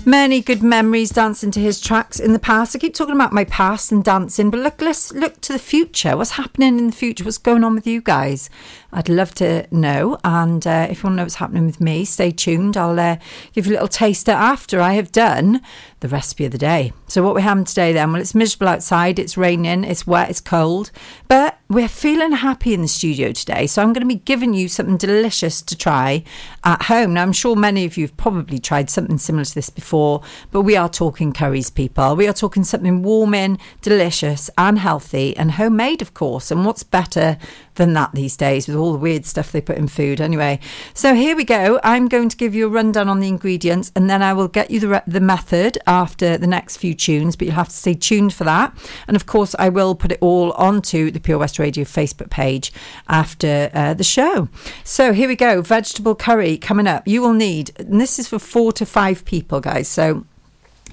Many 0.06 0.42
good 0.42 0.64
memories 0.64 1.10
dancing 1.10 1.52
to 1.52 1.60
his 1.60 1.82
tracks 1.82 2.18
in 2.18 2.32
the 2.32 2.40
past. 2.40 2.74
I 2.74 2.80
keep 2.80 2.94
talking 2.94 3.16
about 3.16 3.34
my 3.34 3.44
past 3.44 3.92
and 3.92 4.04
dancing, 4.04 4.50
but 4.50 4.62
look, 4.62 4.82
let's 4.82 5.12
look 5.12 5.42
to 5.42 5.52
the 5.52 5.60
future. 5.60 6.16
What's 6.16 6.32
happening 6.32 6.80
in 6.80 6.88
the 6.88 6.94
future? 6.94 7.26
What's 7.26 7.38
going 7.38 7.66
on 7.66 7.76
with 7.76 7.86
you 7.86 8.00
guys? 8.00 8.50
I'd 8.94 9.10
love 9.10 9.36
to 9.36 9.68
know. 9.70 10.18
And 10.24 10.66
uh, 10.66 10.88
if 10.90 11.00
you 11.00 11.08
want 11.08 11.14
to 11.14 11.18
know 11.18 11.24
what's 11.24 11.36
happening 11.36 11.66
with 11.66 11.82
me, 11.82 12.06
stay 12.06 12.32
tuned. 12.32 12.78
I'll 12.78 12.98
uh, 12.98 13.18
give 13.52 13.66
you 13.66 13.74
a 13.74 13.76
little 13.76 13.90
taster 13.90 14.32
after 14.32 14.80
I 14.80 14.94
have 14.94 15.12
done 15.12 15.62
the 16.00 16.08
recipe 16.08 16.46
of 16.46 16.52
the 16.52 16.58
day. 16.58 16.94
So, 17.08 17.22
what 17.22 17.34
we're 17.34 17.42
having 17.42 17.66
today 17.66 17.92
then? 17.92 18.14
Well, 18.14 18.22
it's 18.22 18.36
miserable 18.36 18.70
outside, 18.70 19.20
it's 19.20 19.36
raining, 19.36 19.84
it's 19.84 20.08
wet, 20.08 20.30
it's 20.30 20.40
cold, 20.42 20.92
but 21.28 21.60
we're 21.70 21.90
feeling 21.90 22.32
happy 22.32 22.74
in 22.74 22.82
the 22.82 22.88
studio 22.88 23.34
today, 23.34 23.68
so 23.68 23.82
I'm 23.82 23.92
going 23.92 24.02
to 24.02 24.08
be 24.08 24.16
giving 24.16 24.54
you 24.54 24.70
something 24.70 24.96
delicious 24.96 25.62
to 25.64 25.78
try 25.78 26.24
at 26.64 26.84
home. 26.84 27.14
Now, 27.14 27.24
I'm 27.24 27.34
sure 27.34 27.58
many 27.58 27.84
of 27.84 27.98
you 27.98 28.06
have 28.06 28.16
probably 28.16 28.58
tried 28.58 28.90
something 28.90 29.18
similar 29.18 29.44
to 29.44 29.56
this 29.56 29.70
before, 29.70 30.22
but 30.52 30.62
we 30.62 30.78
are 30.78 30.88
talking 30.88 31.34
curries, 31.34 31.70
people. 31.70 32.16
We 32.16 32.28
are 32.28 32.34
talking 32.34 32.64
something 32.64 33.04
warming, 33.04 33.60
delicious, 33.82 34.50
and 34.58 34.80
healthy, 34.80 35.36
and 35.36 35.52
homemade, 35.52 36.02
of 36.02 36.14
course. 36.14 36.52
And 36.52 36.66
what's 36.66 36.84
better 36.84 37.38
than 37.78 37.94
that 37.94 38.12
these 38.14 38.36
days 38.36 38.68
with 38.68 38.76
all 38.76 38.92
the 38.92 38.98
weird 38.98 39.26
stuff 39.26 39.52
they 39.52 39.62
put 39.62 39.78
in 39.78 39.88
food. 39.88 40.20
Anyway, 40.20 40.60
so 40.94 41.16
here 41.16 41.36
we 41.36 41.44
go. 41.44 41.80
I'm 41.84 42.08
going 42.08 42.30
to 42.30 42.38
give 42.38 42.54
you 42.54 42.68
a 42.68 42.70
rundown 42.70 43.08
on 43.08 43.20
the 43.20 43.28
ingredients 43.28 43.92
and 43.96 44.10
then 44.10 44.22
I 44.22 44.34
will 44.34 44.48
get 44.48 44.70
you 44.70 44.80
the, 44.80 44.88
re- 44.88 45.02
the 45.08 45.22
method 45.22 45.78
after 45.88 46.38
the 46.38 46.48
next 46.48 46.78
few 46.78 46.94
tunes, 46.94 47.36
but 47.36 47.46
you'll 47.46 47.56
have 47.56 47.70
to 47.70 47.76
stay 47.76 47.94
tuned 47.94 48.34
for 48.34 48.44
that. 48.44 48.78
And 49.08 49.16
of 49.16 49.26
course, 49.26 49.56
I 49.58 49.70
will 49.70 49.96
put 49.96 50.12
it 50.12 50.20
all 50.22 50.52
onto 50.54 51.10
the 51.12 51.20
Pure 51.20 51.38
West 51.40 51.60
Radio 51.60 51.86
Facebook 51.86 52.30
page 52.30 52.74
after 53.08 53.70
uh, 53.74 53.94
the 53.94 54.04
show. 54.04 54.50
So 54.84 55.14
here 55.14 55.28
we 55.28 55.36
go. 55.36 55.62
Vegetable 55.62 56.16
curry 56.16 56.58
coming 56.58 56.88
up. 56.88 57.08
You 57.08 57.22
will 57.22 57.34
need, 57.34 57.72
and 57.80 58.02
this 58.02 58.20
is 58.20 58.28
for 58.28 58.40
four 58.40 58.72
to 58.74 58.86
five 58.86 59.24
people, 59.26 59.62
guys. 59.62 59.88
So 59.88 60.26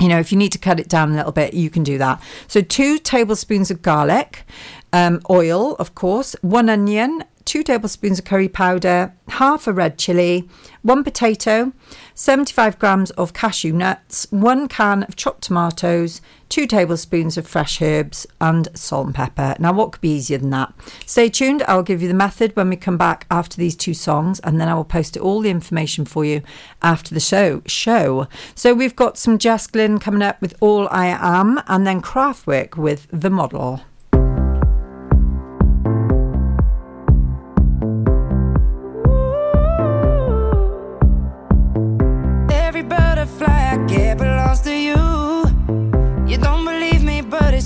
you 0.01 0.09
know, 0.09 0.19
if 0.19 0.33
you 0.33 0.39
need 0.39 0.53
to 0.53 0.59
cut 0.59 0.81
it 0.81 0.89
down 0.89 1.13
a 1.13 1.17
little 1.17 1.33
bit, 1.33 1.55
you 1.55 1.71
can 1.71 1.83
do 1.83 1.99
that. 1.99 2.21
So, 2.49 2.61
two 2.61 2.99
tablespoons 2.99 3.71
of 3.71 3.81
garlic, 3.81 4.45
um, 4.95 5.21
oil, 5.29 5.75
of 5.81 5.97
course, 5.97 6.37
one 6.41 6.69
onion, 6.69 7.25
two 7.45 7.65
tablespoons 7.65 8.21
of 8.21 8.25
curry 8.25 8.49
powder, 8.49 9.13
half 9.27 9.67
a 9.67 9.73
red 9.73 9.99
chili, 9.99 10.49
one 10.83 11.03
potato, 11.03 11.73
75 12.15 12.79
grams 12.79 13.11
of 13.11 13.33
cashew 13.35 13.73
nuts, 13.73 14.29
one 14.31 14.69
can 14.69 15.03
of 15.03 15.17
chopped 15.17 15.43
tomatoes, 15.43 16.21
two 16.49 16.69
tablespoons 16.69 17.37
of 17.37 17.45
fresh 17.45 17.83
herbs, 17.83 18.25
and 18.41 18.69
salt 18.75 19.07
and 19.07 19.15
pepper. 19.17 19.57
Now, 19.59 19.73
what 19.73 19.91
could 19.91 20.01
be 20.01 20.15
easier 20.15 20.39
than 20.39 20.51
that? 20.51 20.73
Stay 21.07 21.29
tuned. 21.29 21.65
I'll 21.67 21.83
give 21.83 22.01
you 22.01 22.07
the 22.07 22.15
method 22.15 22.55
when 22.55 22.71
we 22.71 22.77
come 22.77 22.97
back 22.97 23.27
after 23.33 23.57
these 23.57 23.75
two 23.75 23.95
songs, 23.95 24.39
and 24.45 24.61
then 24.61 24.69
I 24.69 24.75
will 24.75 24.85
post 24.85 25.17
all 25.17 25.41
the 25.41 25.51
information 25.51 26.05
for 26.05 26.25
you 26.25 26.41
after 26.83 27.13
the 27.13 27.21
show. 27.21 27.63
Show. 27.67 28.29
So 28.55 28.73
we've 28.73 28.95
got 28.95 29.19
some 29.19 29.39
Jess 29.39 29.67
Glynne 29.67 29.99
coming 29.99 30.23
up 30.23 30.41
with 30.41 30.55
All 30.61 30.87
I 30.93 31.07
Am, 31.07 31.61
and 31.67 31.85
then 31.85 32.01
Kraftwerk 32.01 32.77
with 32.77 33.09
The 33.11 33.31
Model. 33.31 33.81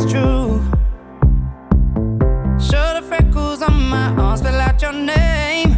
True. 0.09 0.61
Show 2.59 2.95
the 2.95 3.05
freckles 3.07 3.63
on 3.63 3.75
my 3.89 4.15
arm, 4.17 4.37
spell 4.39 4.61
out 4.61 4.81
your 4.81 4.93
name. 4.93 5.78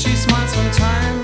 She 0.00 0.16
smiles 0.16 0.54
from 0.54 1.19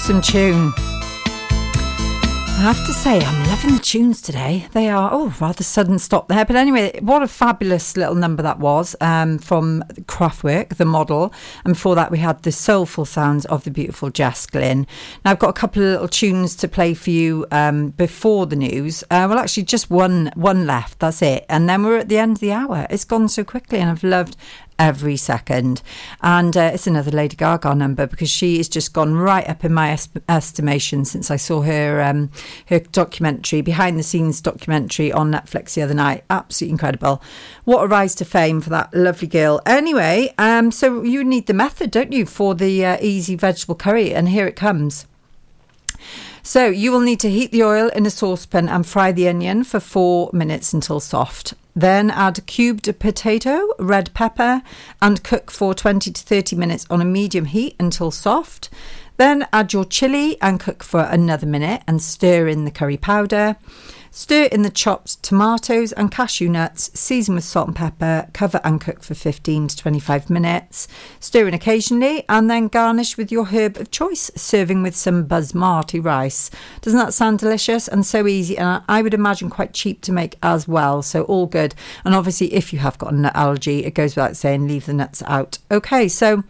awesome 0.00 0.22
tune. 0.22 0.72
I 0.78 2.62
have 2.62 2.86
to 2.86 2.92
say, 2.92 3.20
I'm 3.20 3.48
loving 3.48 3.74
the 3.74 3.82
tunes 3.82 4.22
today. 4.22 4.66
They 4.72 4.88
are, 4.88 5.10
oh, 5.12 5.34
rather 5.38 5.62
sudden 5.62 5.98
stop 5.98 6.28
there. 6.28 6.46
But 6.46 6.56
anyway, 6.56 6.98
what 7.02 7.22
a 7.22 7.28
fabulous 7.28 7.98
little 7.98 8.14
number 8.14 8.42
that 8.42 8.58
was 8.58 8.96
um, 9.02 9.38
from 9.38 9.82
Kraftwerk, 10.02 10.76
the 10.76 10.86
model. 10.86 11.34
And 11.64 11.74
before 11.74 11.94
that, 11.96 12.10
we 12.10 12.16
had 12.16 12.42
the 12.42 12.52
soulful 12.52 13.04
sounds 13.04 13.44
of 13.46 13.64
the 13.64 13.70
beautiful 13.70 14.08
Jess 14.08 14.46
Glynne. 14.46 14.86
Now, 15.22 15.32
I've 15.32 15.38
got 15.38 15.50
a 15.50 15.54
couple 15.54 15.82
of 15.82 15.88
little 15.90 16.08
tunes 16.08 16.56
to 16.56 16.68
play 16.68 16.94
for 16.94 17.10
you 17.10 17.46
um, 17.50 17.90
before 17.90 18.46
the 18.46 18.56
news. 18.56 19.02
Uh, 19.04 19.26
well, 19.28 19.38
actually, 19.38 19.64
just 19.64 19.90
one, 19.90 20.30
one 20.34 20.66
left. 20.66 20.98
That's 21.00 21.20
it. 21.20 21.44
And 21.50 21.68
then 21.68 21.82
we're 21.82 21.98
at 21.98 22.08
the 22.08 22.18
end 22.18 22.38
of 22.38 22.40
the 22.40 22.52
hour. 22.52 22.86
It's 22.88 23.04
gone 23.04 23.28
so 23.28 23.44
quickly, 23.44 23.80
and 23.80 23.90
I've 23.90 24.04
loved 24.04 24.36
every 24.80 25.16
second. 25.16 25.82
And 26.22 26.56
uh, 26.56 26.70
it's 26.74 26.86
another 26.88 27.10
Lady 27.12 27.36
Gaga 27.36 27.74
number 27.74 28.06
because 28.06 28.30
she 28.30 28.56
has 28.56 28.68
just 28.68 28.92
gone 28.92 29.14
right 29.14 29.48
up 29.48 29.64
in 29.64 29.72
my 29.72 29.90
es- 29.90 30.08
estimation 30.28 31.04
since 31.04 31.30
I 31.30 31.36
saw 31.36 31.60
her 31.60 32.02
um, 32.02 32.30
her 32.66 32.80
documentary, 32.80 33.60
behind 33.60 33.98
the 33.98 34.02
scenes 34.02 34.40
documentary 34.40 35.12
on 35.12 35.30
Netflix 35.30 35.74
the 35.74 35.82
other 35.82 35.94
night. 35.94 36.24
Absolutely 36.30 36.72
incredible. 36.72 37.22
What 37.64 37.84
a 37.84 37.86
rise 37.86 38.14
to 38.16 38.24
fame 38.24 38.60
for 38.60 38.70
that 38.70 38.92
lovely 38.94 39.28
girl. 39.28 39.60
Anyway, 39.66 40.34
um, 40.38 40.72
so 40.72 41.02
you 41.02 41.22
need 41.22 41.46
the 41.46 41.54
method, 41.54 41.90
don't 41.90 42.12
you, 42.12 42.24
for 42.24 42.54
the 42.54 42.84
uh, 42.84 42.96
easy 43.00 43.36
vegetable 43.36 43.74
curry? 43.74 44.14
And 44.14 44.30
here 44.30 44.46
it 44.46 44.56
comes. 44.56 45.06
So 46.42 46.68
you 46.68 46.90
will 46.90 47.00
need 47.00 47.20
to 47.20 47.30
heat 47.30 47.52
the 47.52 47.62
oil 47.62 47.88
in 47.88 48.06
a 48.06 48.10
saucepan 48.10 48.66
and 48.68 48.86
fry 48.86 49.12
the 49.12 49.28
onion 49.28 49.62
for 49.62 49.78
four 49.78 50.30
minutes 50.32 50.72
until 50.72 50.98
soft. 50.98 51.52
Then 51.74 52.10
add 52.10 52.44
cubed 52.46 52.98
potato, 52.98 53.68
red 53.78 54.12
pepper, 54.14 54.62
and 55.00 55.22
cook 55.22 55.50
for 55.50 55.74
20 55.74 56.10
to 56.10 56.22
30 56.22 56.56
minutes 56.56 56.86
on 56.90 57.00
a 57.00 57.04
medium 57.04 57.46
heat 57.46 57.76
until 57.78 58.10
soft. 58.10 58.70
Then 59.16 59.46
add 59.52 59.72
your 59.72 59.84
chili 59.84 60.40
and 60.40 60.58
cook 60.58 60.82
for 60.82 61.00
another 61.00 61.46
minute 61.46 61.82
and 61.86 62.00
stir 62.00 62.48
in 62.48 62.64
the 62.64 62.70
curry 62.70 62.96
powder. 62.96 63.56
Stir 64.12 64.44
in 64.46 64.62
the 64.62 64.70
chopped 64.70 65.22
tomatoes 65.22 65.92
and 65.92 66.10
cashew 66.10 66.48
nuts, 66.48 66.90
season 66.98 67.36
with 67.36 67.44
salt 67.44 67.68
and 67.68 67.76
pepper, 67.76 68.28
cover 68.32 68.60
and 68.64 68.80
cook 68.80 69.04
for 69.04 69.14
15 69.14 69.68
to 69.68 69.76
25 69.76 70.28
minutes. 70.28 70.88
Stir 71.20 71.46
in 71.46 71.54
occasionally 71.54 72.24
and 72.28 72.50
then 72.50 72.66
garnish 72.66 73.16
with 73.16 73.30
your 73.30 73.46
herb 73.46 73.76
of 73.76 73.92
choice, 73.92 74.30
serving 74.34 74.82
with 74.82 74.96
some 74.96 75.28
basmati 75.28 76.04
rice. 76.04 76.50
Doesn't 76.80 76.98
that 76.98 77.14
sound 77.14 77.38
delicious 77.38 77.86
and 77.86 78.04
so 78.04 78.26
easy? 78.26 78.58
And 78.58 78.82
I 78.88 79.00
would 79.00 79.14
imagine 79.14 79.48
quite 79.48 79.74
cheap 79.74 80.00
to 80.02 80.12
make 80.12 80.36
as 80.42 80.66
well. 80.66 81.02
So, 81.02 81.22
all 81.24 81.46
good. 81.46 81.76
And 82.04 82.12
obviously, 82.12 82.52
if 82.52 82.72
you 82.72 82.80
have 82.80 82.98
got 82.98 83.12
a 83.12 83.16
nut 83.16 83.36
allergy, 83.36 83.84
it 83.84 83.94
goes 83.94 84.16
without 84.16 84.36
saying, 84.36 84.66
leave 84.66 84.86
the 84.86 84.92
nuts 84.92 85.22
out. 85.26 85.58
Okay, 85.70 86.08
so. 86.08 86.42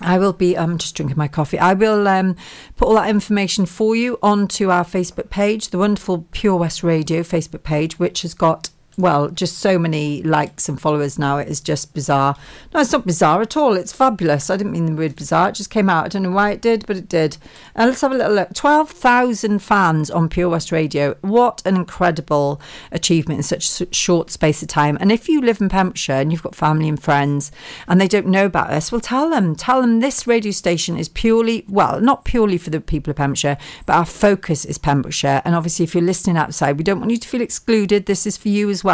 I 0.00 0.18
will 0.18 0.32
be. 0.32 0.56
I'm 0.56 0.78
just 0.78 0.94
drinking 0.94 1.16
my 1.16 1.28
coffee. 1.28 1.58
I 1.58 1.72
will 1.72 2.06
um, 2.06 2.36
put 2.76 2.88
all 2.88 2.94
that 2.96 3.08
information 3.08 3.64
for 3.64 3.96
you 3.96 4.18
onto 4.22 4.70
our 4.70 4.84
Facebook 4.84 5.30
page, 5.30 5.68
the 5.68 5.78
wonderful 5.78 6.26
Pure 6.32 6.56
West 6.56 6.82
Radio 6.82 7.22
Facebook 7.22 7.62
page, 7.62 7.98
which 7.98 8.22
has 8.22 8.34
got 8.34 8.68
well, 8.98 9.28
just 9.28 9.58
so 9.58 9.78
many 9.78 10.22
likes 10.22 10.68
and 10.68 10.80
followers 10.80 11.18
now. 11.18 11.38
It 11.38 11.48
is 11.48 11.60
just 11.60 11.92
bizarre. 11.92 12.34
No, 12.72 12.80
it's 12.80 12.92
not 12.92 13.06
bizarre 13.06 13.42
at 13.42 13.56
all. 13.56 13.74
It's 13.74 13.92
fabulous. 13.92 14.48
I 14.48 14.56
didn't 14.56 14.72
mean 14.72 14.86
the 14.86 14.94
word 14.94 15.16
bizarre. 15.16 15.50
It 15.50 15.56
just 15.56 15.70
came 15.70 15.90
out. 15.90 16.06
I 16.06 16.08
don't 16.08 16.22
know 16.22 16.30
why 16.30 16.50
it 16.52 16.62
did, 16.62 16.86
but 16.86 16.96
it 16.96 17.08
did. 17.08 17.36
Uh, 17.74 17.86
let's 17.86 18.00
have 18.00 18.12
a 18.12 18.16
little 18.16 18.32
look. 18.32 18.54
12,000 18.54 19.58
fans 19.58 20.10
on 20.10 20.30
Pure 20.30 20.48
West 20.48 20.72
Radio. 20.72 21.14
What 21.20 21.60
an 21.66 21.76
incredible 21.76 22.60
achievement 22.90 23.38
in 23.38 23.42
such 23.42 23.82
a 23.82 23.94
short 23.94 24.30
space 24.30 24.62
of 24.62 24.68
time. 24.68 24.96
And 24.98 25.12
if 25.12 25.28
you 25.28 25.42
live 25.42 25.60
in 25.60 25.68
Pembrokeshire 25.68 26.16
and 26.16 26.32
you've 26.32 26.42
got 26.42 26.54
family 26.54 26.88
and 26.88 27.00
friends 27.02 27.52
and 27.86 28.00
they 28.00 28.08
don't 28.08 28.28
know 28.28 28.46
about 28.46 28.70
us, 28.70 28.90
well, 28.90 29.00
tell 29.00 29.28
them. 29.28 29.54
Tell 29.54 29.82
them 29.82 30.00
this 30.00 30.26
radio 30.26 30.52
station 30.52 30.96
is 30.96 31.10
purely, 31.10 31.66
well, 31.68 32.00
not 32.00 32.24
purely 32.24 32.56
for 32.56 32.70
the 32.70 32.80
people 32.80 33.10
of 33.10 33.16
Pembrokeshire, 33.16 33.58
but 33.84 33.94
our 33.94 34.06
focus 34.06 34.64
is 34.64 34.78
Pembrokeshire. 34.78 35.42
And 35.44 35.54
obviously, 35.54 35.84
if 35.84 35.94
you're 35.94 36.02
listening 36.02 36.38
outside, 36.38 36.78
we 36.78 36.84
don't 36.84 36.98
want 36.98 37.10
you 37.10 37.18
to 37.18 37.28
feel 37.28 37.42
excluded. 37.42 38.06
This 38.06 38.26
is 38.26 38.38
for 38.38 38.48
you 38.48 38.70
as 38.70 38.82
well. 38.82 38.85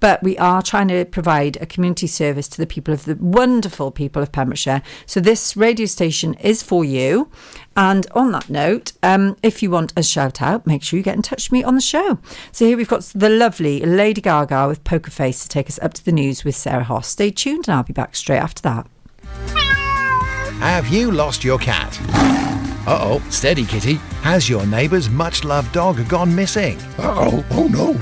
But 0.00 0.22
we 0.22 0.36
are 0.38 0.62
trying 0.62 0.88
to 0.88 1.04
provide 1.04 1.56
a 1.60 1.66
community 1.66 2.06
service 2.06 2.48
to 2.48 2.58
the 2.58 2.66
people 2.66 2.94
of 2.94 3.04
the 3.04 3.16
wonderful 3.16 3.90
people 3.90 4.22
of 4.22 4.32
Pembrokeshire. 4.32 4.82
So 5.06 5.20
this 5.20 5.56
radio 5.56 5.86
station 5.86 6.34
is 6.34 6.62
for 6.62 6.84
you. 6.84 7.30
And 7.76 8.06
on 8.12 8.30
that 8.32 8.48
note, 8.48 8.92
um, 9.02 9.36
if 9.42 9.62
you 9.62 9.70
want 9.70 9.92
a 9.96 10.02
shout 10.02 10.40
out, 10.40 10.66
make 10.66 10.82
sure 10.82 10.96
you 10.96 11.02
get 11.02 11.16
in 11.16 11.22
touch 11.22 11.46
with 11.48 11.52
me 11.52 11.64
on 11.64 11.74
the 11.74 11.80
show. 11.80 12.18
So 12.52 12.66
here 12.66 12.76
we've 12.76 12.88
got 12.88 13.02
the 13.14 13.28
lovely 13.28 13.80
Lady 13.80 14.20
Gaga 14.20 14.68
with 14.68 14.84
Poker 14.84 15.10
Face 15.10 15.42
to 15.42 15.48
take 15.48 15.68
us 15.68 15.78
up 15.82 15.94
to 15.94 16.04
the 16.04 16.12
news 16.12 16.44
with 16.44 16.54
Sarah 16.54 16.84
Hoss. 16.84 17.08
Stay 17.08 17.30
tuned 17.30 17.68
and 17.68 17.76
I'll 17.76 17.82
be 17.82 17.92
back 17.92 18.14
straight 18.14 18.38
after 18.38 18.62
that. 18.62 18.86
Have 20.60 20.88
you 20.88 21.10
lost 21.10 21.44
your 21.44 21.58
cat? 21.58 22.00
Uh 22.86 22.98
oh, 23.00 23.22
steady 23.30 23.64
kitty. 23.64 23.94
Has 24.22 24.48
your 24.48 24.66
neighbour's 24.66 25.08
much 25.08 25.42
loved 25.44 25.72
dog 25.72 26.06
gone 26.08 26.34
missing? 26.34 26.78
Uh 26.98 27.14
oh, 27.30 27.44
oh 27.52 27.68
no. 27.68 27.96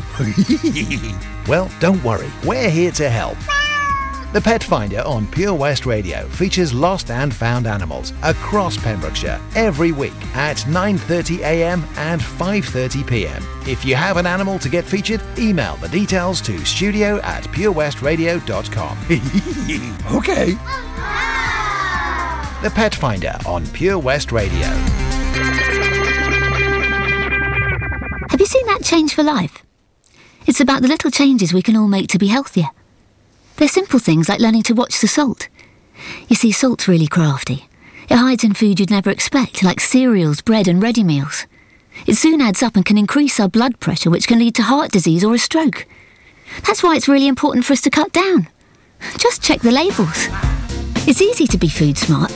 well, 1.49 1.71
don't 1.79 2.03
worry, 2.03 2.31
we're 2.45 2.69
here 2.69 2.91
to 2.93 3.09
help. 3.09 3.39
The 4.33 4.41
Pet 4.41 4.65
Finder 4.65 5.03
on 5.03 5.27
Pure 5.27 5.53
West 5.55 5.85
Radio 5.85 6.27
features 6.29 6.73
lost 6.73 7.11
and 7.11 7.35
found 7.35 7.67
animals 7.67 8.15
across 8.23 8.79
Pembrokeshire 8.79 9.39
every 9.55 9.93
week 9.93 10.15
at 10.35 10.57
9:30 10.57 11.41
a.m. 11.41 11.85
and 11.97 12.21
5:30 12.21 13.07
p.m. 13.07 13.43
If 13.69 13.85
you 13.85 13.95
have 13.95 14.17
an 14.17 14.27
animal 14.27 14.59
to 14.61 14.71
get 14.71 14.87
featured, 14.87 15.21
email 15.39 15.77
the 15.77 15.89
details 15.89 16.41
to 16.43 16.65
studio 16.65 17.21
at 17.21 17.45
purewestradio.com. 17.45 18.99
okay. 20.17 20.57
The 22.63 22.71
Pet 22.71 22.95
Finder 22.95 23.37
on 23.45 23.67
Pure 23.71 23.99
West 23.99 24.31
Radio. 24.31 24.69
Have 28.29 28.39
you 28.39 28.47
seen 28.47 28.65
that 28.67 28.85
change 28.85 29.15
for 29.15 29.25
life? 29.25 29.65
It's 30.47 30.61
about 30.61 30.83
the 30.83 30.87
little 30.87 31.11
changes 31.11 31.53
we 31.53 31.63
can 31.63 31.77
all 31.77 31.89
make 31.89 32.07
to 32.11 32.19
be 32.19 32.29
healthier. 32.29 32.69
They're 33.57 33.67
simple 33.67 33.99
things 33.99 34.29
like 34.29 34.39
learning 34.39 34.63
to 34.65 34.75
watch 34.75 35.01
the 35.01 35.09
salt. 35.09 35.49
You 36.29 36.37
see, 36.37 36.53
salt's 36.53 36.87
really 36.87 37.09
crafty. 37.09 37.67
It 38.09 38.15
hides 38.15 38.45
in 38.45 38.55
food 38.55 38.79
you'd 38.79 38.91
never 38.91 39.11
expect, 39.11 39.65
like 39.65 39.81
cereals, 39.81 40.41
bread, 40.41 40.69
and 40.69 40.81
ready 40.81 41.03
meals. 41.03 41.47
It 42.07 42.15
soon 42.15 42.41
adds 42.41 42.63
up 42.63 42.77
and 42.77 42.85
can 42.85 42.97
increase 42.97 43.41
our 43.41 43.49
blood 43.49 43.81
pressure, 43.81 44.11
which 44.11 44.29
can 44.29 44.39
lead 44.39 44.55
to 44.55 44.63
heart 44.63 44.93
disease 44.93 45.25
or 45.25 45.35
a 45.35 45.39
stroke. 45.39 45.89
That's 46.65 46.85
why 46.85 46.95
it's 46.95 47.09
really 47.09 47.27
important 47.27 47.65
for 47.65 47.73
us 47.73 47.81
to 47.81 47.91
cut 47.91 48.13
down. 48.13 48.47
Just 49.19 49.43
check 49.43 49.63
the 49.63 49.73
labels. 49.73 50.29
It's 51.09 51.21
easy 51.21 51.49
to 51.49 51.59
be 51.59 51.69
food 51.69 51.99
smart. 51.99 52.33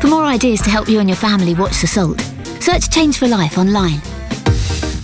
For 0.00 0.08
more 0.08 0.24
ideas 0.24 0.62
to 0.62 0.70
help 0.70 0.88
you 0.88 0.98
and 1.00 1.08
your 1.08 1.16
family 1.16 1.54
watch 1.54 1.80
the 1.82 1.86
salt, 1.86 2.20
search 2.58 2.88
Change 2.90 3.18
for 3.18 3.28
Life 3.28 3.58
online. 3.58 4.19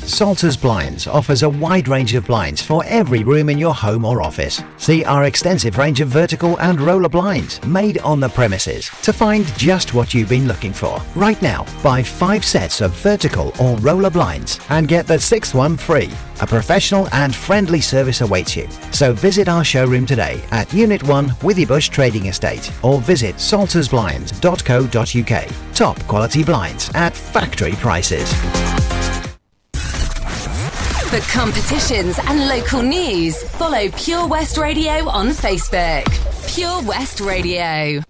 Salters 0.06 0.56
Blinds 0.56 1.06
offers 1.08 1.42
a 1.42 1.48
wide 1.48 1.88
range 1.88 2.14
of 2.14 2.26
blinds 2.26 2.62
for 2.62 2.84
every 2.86 3.24
room 3.24 3.50
in 3.50 3.58
your 3.58 3.74
home 3.74 4.04
or 4.04 4.22
office. 4.22 4.62
See 4.76 5.04
our 5.04 5.24
extensive 5.24 5.78
range 5.78 6.00
of 6.00 6.06
vertical 6.08 6.56
and 6.60 6.80
roller 6.80 7.08
blinds 7.08 7.60
made 7.64 7.98
on 7.98 8.20
the 8.20 8.28
premises 8.28 8.88
to 9.02 9.12
find 9.12 9.44
just 9.58 9.94
what 9.94 10.14
you've 10.14 10.28
been 10.28 10.46
looking 10.46 10.72
for. 10.72 11.00
Right 11.16 11.42
now, 11.42 11.66
buy 11.82 12.04
five 12.04 12.44
sets 12.44 12.80
of 12.80 12.92
vertical 12.92 13.52
or 13.60 13.76
roller 13.78 14.10
blinds 14.10 14.60
and 14.68 14.86
get 14.86 15.08
the 15.08 15.18
sixth 15.18 15.56
one 15.56 15.76
free. 15.76 16.12
A 16.40 16.46
professional 16.46 17.08
and 17.12 17.34
friendly 17.34 17.80
service 17.80 18.20
awaits 18.20 18.54
you. 18.54 18.68
So 18.92 19.12
visit 19.12 19.48
our 19.48 19.64
showroom 19.64 20.06
today 20.06 20.40
at 20.52 20.72
Unit 20.72 21.02
1 21.02 21.30
Withybush 21.30 21.90
Trading 21.90 22.26
Estate 22.26 22.70
or 22.84 23.00
visit 23.00 23.34
saltersblinds.co.uk. 23.36 25.74
Top 25.74 25.98
quality 26.06 26.44
blinds 26.44 26.92
at 26.94 27.16
factory 27.16 27.72
prices. 27.72 28.32
For 31.16 31.32
competitions 31.32 32.18
and 32.24 32.46
local 32.46 32.82
news, 32.82 33.42
follow 33.42 33.88
Pure 33.92 34.26
West 34.26 34.58
Radio 34.58 35.08
on 35.08 35.28
Facebook. 35.28 36.04
Pure 36.54 36.82
West 36.82 37.20
Radio. 37.22 38.02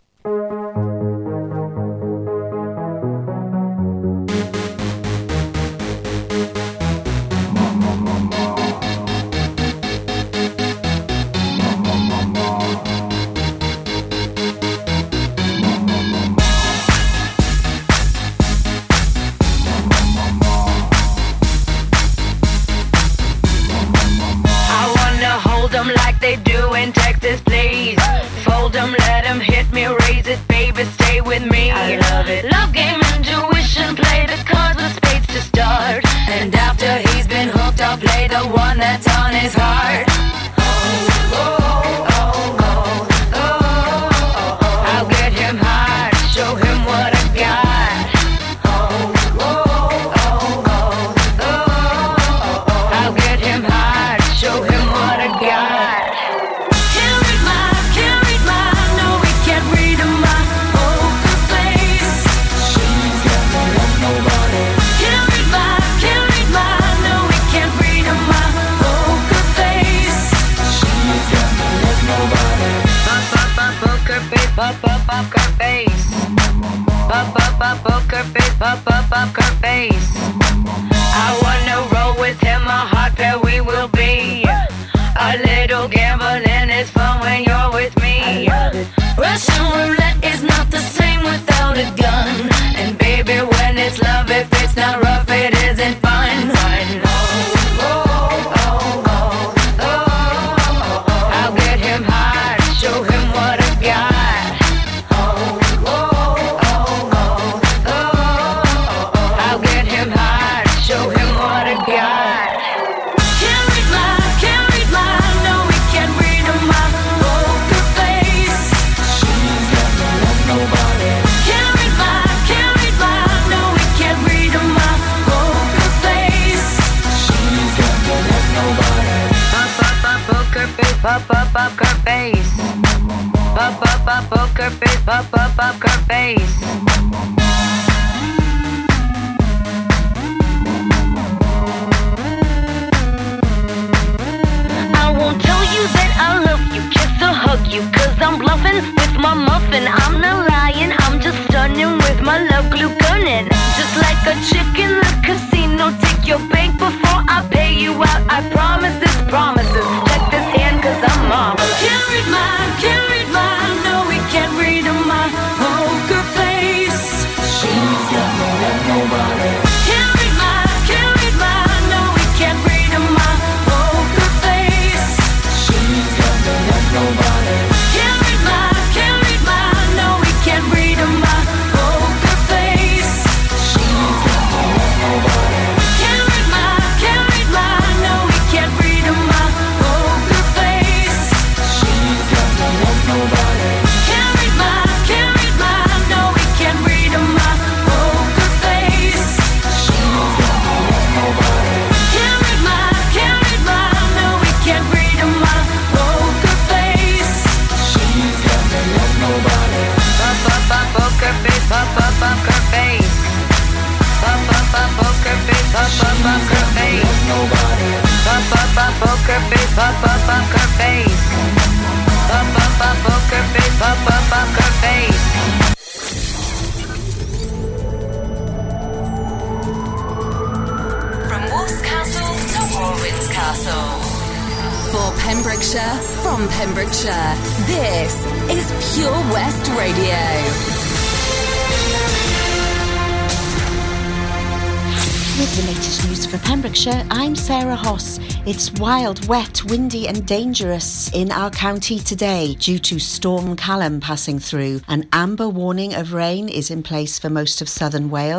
It's 248.47 248.73
wild, 248.75 249.27
wet, 249.27 249.64
windy, 249.64 250.07
and 250.07 250.25
dangerous 250.25 251.12
in 251.12 251.33
our 251.33 251.51
county 251.51 251.99
today 251.99 252.55
due 252.55 252.79
to 252.79 253.01
Storm 253.01 253.57
Callum 253.57 254.01
passing 254.01 254.39
through. 254.39 254.83
An 254.87 255.09
amber 255.12 255.49
warning 255.49 255.95
of 255.95 256.12
rain 256.12 256.49
is 256.49 256.71
in 256.71 256.83
place 256.85 257.19
for 257.19 257.29
most 257.29 257.61
of 257.61 257.69
southern 257.69 258.09
Wales. 258.09 258.35